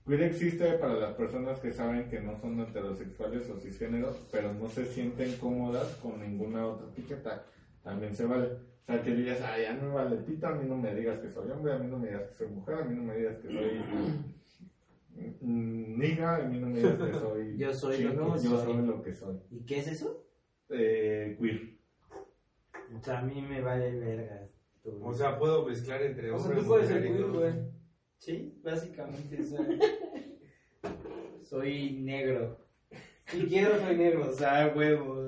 [0.05, 4.67] queer existe para las personas que saben que no son heterosexuales o cisgéneros, pero no
[4.69, 7.45] se sienten cómodas con ninguna otra etiqueta.
[7.83, 8.47] También se vale.
[8.47, 11.19] O sea, que digas, ay, ya no me vale pita, a mí no me digas
[11.19, 13.17] que soy hombre, a mí no me digas que soy mujer, a mí no me
[13.17, 13.81] digas que soy
[15.41, 18.73] niga, a mí no me digas que soy Yo soy lo que yo soy.
[18.73, 19.35] soy lo que soy.
[19.51, 20.25] ¿Y qué es eso?
[20.69, 21.77] Eh, queer.
[22.95, 24.47] O sea, a mí me vale verga.
[24.83, 27.53] tu- O sea, puedo mezclar entre O sea, tú puedes ser queer, güey.
[28.19, 29.79] Sí, básicamente soy.
[31.43, 32.57] soy negro.
[33.25, 34.29] Si quiero, soy negro.
[34.29, 35.25] O sea, huevo.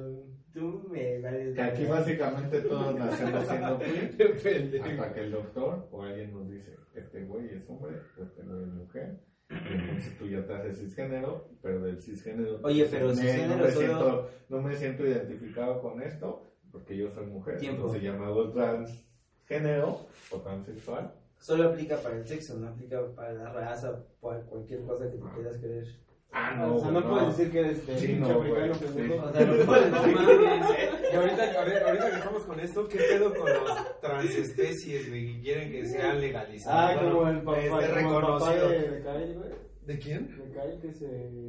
[0.54, 3.78] Tú me vales Que aquí básicamente todos nacemos siendo
[4.42, 4.82] queer.
[4.92, 8.64] Hasta que el doctor o alguien nos dice, este güey es hombre o este güey
[8.64, 9.20] es mujer.
[9.50, 12.60] Entonces tú ya te haces cisgénero, pero del cisgénero.
[12.64, 16.96] Oye, pero "Ne, cisgénero no me, solo- siento, no me siento identificado con esto porque
[16.96, 17.58] yo soy mujer.
[17.58, 17.82] Tiempo.
[17.82, 21.14] Entonces llamado transgénero o transexual.
[21.40, 25.28] Solo aplica para el sexo, no aplica para la raza, para cualquier cosa que tú
[25.34, 25.88] quieras creer.
[26.32, 28.74] Ah, no, o sea, no, güey, puedes decir que eres de Sí, pinche no, africano
[28.76, 29.26] güey, pendejo.
[29.26, 29.92] O sea, no puedes
[31.12, 35.34] Y ahorita, a ver, ahorita que estamos con esto, ¿qué pedo con los transespecies, güey?
[35.36, 36.98] Que quieren que sean legalizados.
[36.98, 38.70] Ah, como el papá, Esté como el papá reconocido.
[38.70, 39.50] de, de Kyle, güey.
[39.88, 40.28] ¿De quién?
[40.28, 41.08] De Kyle que se...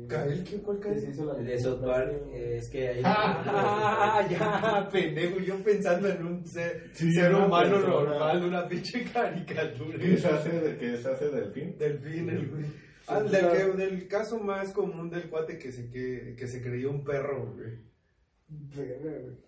[0.08, 0.44] ¿Kyle?
[0.44, 0.60] ¿Quién?
[0.62, 1.00] ¿Cuál Que Kyle?
[1.02, 3.02] se hizo la de South Park, eh, es que ahí.
[3.04, 7.92] Ah, ya, pendejo, yo pensando en un ser, Sí, ser humano persona.
[7.92, 9.98] normal, una pinche caricatura.
[9.98, 11.76] ¿Qué se hace de que se hace delfín?
[11.76, 12.64] Delfín, el güey.
[13.10, 16.90] Ah, del, que- del caso más común del cuate que se, que, que se creyó
[16.90, 17.78] un perro, güey.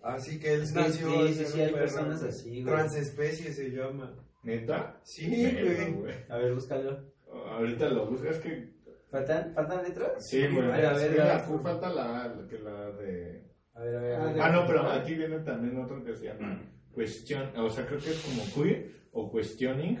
[0.01, 1.07] Así que él Sí, nació.
[1.27, 2.29] sí, sí, siendo sí, hay un perro, personas güey.
[2.31, 2.63] así, güey.
[2.75, 4.13] Transespecie se llama.
[4.43, 4.99] ¿Neta?
[5.03, 5.51] Sí,
[5.95, 6.13] güey.
[6.29, 6.99] A ver, búscalo.
[7.31, 8.71] Ahorita lo buscas que
[9.09, 10.27] ¿Faltan, ¿faltan letras?
[10.27, 10.65] Sí, güey.
[10.71, 11.45] A ver, a ver, a la ver.
[11.45, 13.43] Q falta la A, la que la de.
[13.75, 14.15] A ver, a ver.
[14.15, 14.41] Ah, a ver.
[14.41, 16.61] Ah, no, pero aquí viene también otro que se llama
[16.93, 19.99] cuestión, o sea, creo que es como queer o questioning.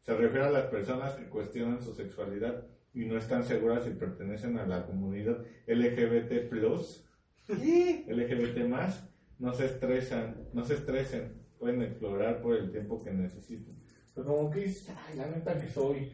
[0.00, 2.64] Se refiere a las personas que cuestionan su sexualidad
[2.96, 6.50] y no están seguras si pertenecen a la comunidad LGBT+,
[8.08, 8.58] LGBT+,
[9.38, 13.76] no se estresan, no se estresen, pueden explorar por el tiempo que necesiten.
[14.14, 16.10] Pero como que, es, ay, la neta que soy,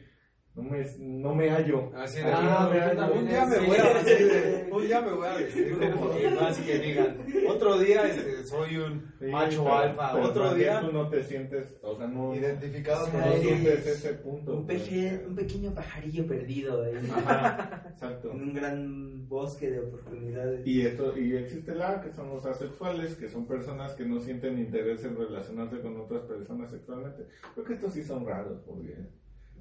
[0.55, 1.91] no me, no me hallo.
[1.97, 2.69] Así de Ah,
[3.15, 6.59] un- día me voy a vestir, un día me voy a vestir como que más
[6.59, 7.17] que digan,
[7.49, 11.23] otro día este, soy un Sí, macho pero- alfa, pero otro día tú no te
[11.23, 14.57] sientes, o sea, no, identificado no sientes ese punto.
[14.59, 14.83] Un, pues.
[14.83, 18.31] peje, un pequeño pajarillo perdido ahí, Ajá, exacto.
[18.33, 20.67] en un gran bosque de oportunidades.
[20.67, 24.59] Y, esto, y existe la que son los asexuales, que son personas que no sienten
[24.59, 27.27] interés en relacionarse con otras personas sexualmente.
[27.55, 28.95] Creo que estos sí son raros, porque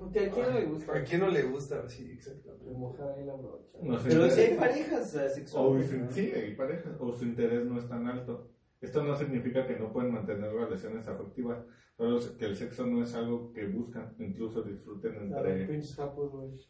[0.01, 0.97] Porque a quién no le gusta.
[0.97, 1.87] ¿A quién no le gusta?
[1.87, 2.17] Sí,
[3.15, 3.77] ahí la brocha.
[3.83, 5.89] no Pero si hay parejas o sexuales.
[5.89, 6.11] su- ¿no?
[6.11, 8.49] sí, hay parejas, o su interés no es tan alto.
[8.81, 11.63] Esto no significa que no pueden mantener relaciones afectivas,
[11.95, 15.67] solo que el sexo no es algo que buscan, incluso disfruten entre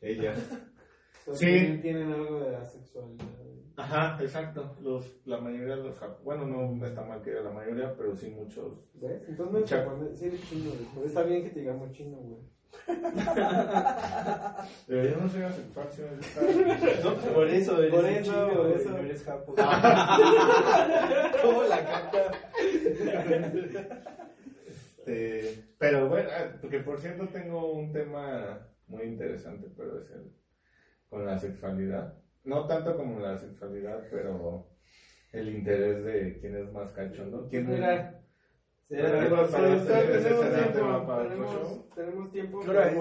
[0.01, 0.37] ellas.
[1.33, 1.45] Sí.
[1.45, 3.27] Tienen, tienen algo de asexualidad.
[3.77, 4.75] Ajá, exacto.
[4.81, 8.79] Los, la mayoría de los bueno, no está mal que la mayoría, pero sí muchos.
[8.95, 9.29] ¿Ves?
[9.29, 10.71] Entonces eres chino,
[11.05, 12.41] está bien que te digamos chino, güey.
[14.87, 16.41] Pero yo no soy asexual, sí me gusta.
[17.33, 18.89] Por eso eres Por eso, chino, por eso.
[18.89, 19.53] no eres japo.
[21.41, 22.31] ¿Cómo la capta?
[25.05, 30.31] Este, pero bueno, ah, porque por cierto tengo un tema muy interesante, pero es el
[31.09, 32.13] con la sexualidad.
[32.43, 34.69] No tanto como la sexualidad, pero
[35.33, 37.47] el interés de quién es más cachondo.
[37.49, 38.20] ¿Quién es-
[38.91, 41.85] tenemos tiempo, tema para otro tenemos, show.
[41.95, 42.91] tenemos tiempo, ¿Qué hora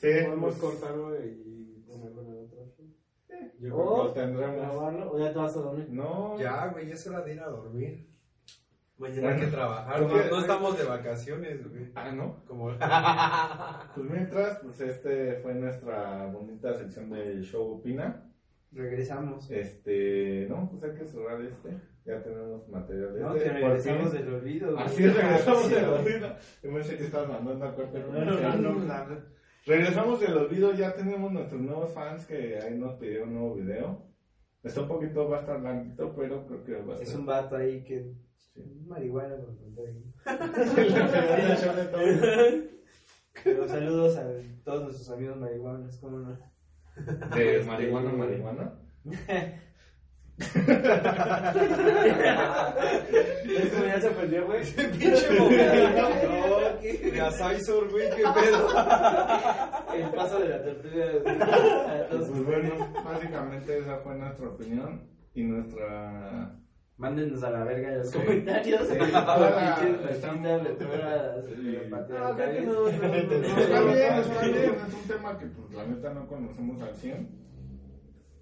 [0.00, 2.86] podemos, cortarlo y ponerlo en otro show.
[3.28, 4.56] yo creo que lo tendremos.
[4.56, 5.86] grabarlo, o ya te vas a dormir.
[5.90, 8.08] No, Ya, güey, ya es hora de ir a dormir.
[8.98, 10.02] Mañana hay que trabajar.
[10.02, 11.92] ¿por No, no estamos de vacaciones, güey.
[11.94, 12.44] Ah, ¿no?
[12.44, 12.70] Como...
[13.94, 18.28] Pues mientras, pues este fue nuestra bonita sección del show Opina.
[18.72, 19.48] Regresamos.
[19.52, 21.80] Este, no, pues hay que cerrar este.
[22.08, 23.50] Ya tenemos material de No, este.
[23.52, 24.78] regresamos del olvido.
[24.78, 26.36] Así es, regresamos del olvido.
[26.62, 28.00] Yo pensé que estabas mandando a corte.
[28.00, 29.16] No, no, no, no, no.
[29.66, 34.06] Regresamos del olvido, ya tenemos nuestros nuevos fans que ahí nos pidieron un nuevo video.
[34.62, 35.60] Está un poquito, va a estar
[36.16, 37.20] pero creo que va a Es estar.
[37.20, 38.10] un vato ahí que.
[38.86, 39.34] Marihuana,
[39.76, 40.02] ahí.
[41.76, 42.70] de
[43.44, 44.32] Pero saludos a
[44.64, 46.38] todos nuestros amigos marihuanos, ¿cómo no?
[47.66, 48.80] marihuana, marihuana.
[53.58, 54.64] Eso ya se ofendió, güey.
[54.98, 56.70] Pinche momento.
[57.12, 58.68] De Asaisor, güey, qué pedo.
[59.94, 61.06] El paso de la tortuga.
[62.10, 62.74] Pues bueno,
[63.04, 65.02] básicamente esa fue nuestra opinión
[65.34, 66.54] y nuestra.
[66.98, 68.88] Mándenos a la verga en los comentarios.
[68.88, 71.78] Sí, Ahora, estamos- estamos de todas Sí.
[71.88, 72.64] patriarcales.
[72.66, 74.74] no, no, no, no, Está bien, está bien.
[74.84, 77.28] Es un tema que, pues, la neta no conocemos al 100.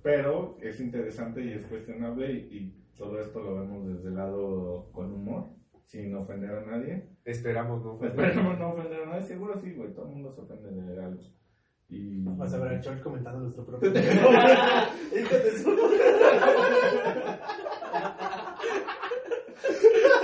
[0.07, 2.32] Pero es interesante y es cuestionable.
[2.32, 5.48] Y, y todo esto lo vemos desde el lado con humor,
[5.84, 7.09] sin ofender a nadie.
[7.24, 7.98] Esperamos, ¿no?
[7.98, 9.22] Pues esperemos no ofender a nadie.
[9.22, 9.92] Seguro sí, güey.
[9.92, 11.20] Todo el mundo se ofende de algo.
[11.88, 12.22] Y.
[12.22, 13.92] Vas a ver a George comentando nuestro propio.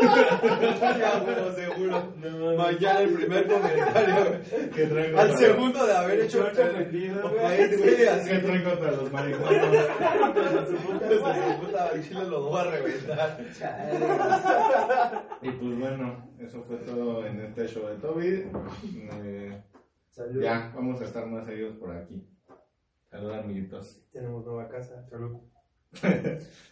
[0.02, 2.12] Ya, bueno, seguro.
[2.56, 4.40] Mañana el primer comentario.
[4.74, 7.08] ¿Qué traigo Al segundo de haber hecho güey.
[7.10, 8.30] Güey, así.
[8.30, 9.86] ¿Qué traigo contra los marihuanos?
[10.68, 13.38] Su puta, su puta chile lo voy a reventar.
[15.42, 18.50] Y pues bueno, eso fue todo en este show de Toby.
[19.24, 19.62] Eh,
[20.10, 20.42] Salud.
[20.42, 22.26] ya, vamos a estar más seguidos por aquí.
[23.10, 24.02] Saludos, amiguitos.
[24.12, 25.02] Tenemos nueva casa.
[25.04, 25.38] Salud.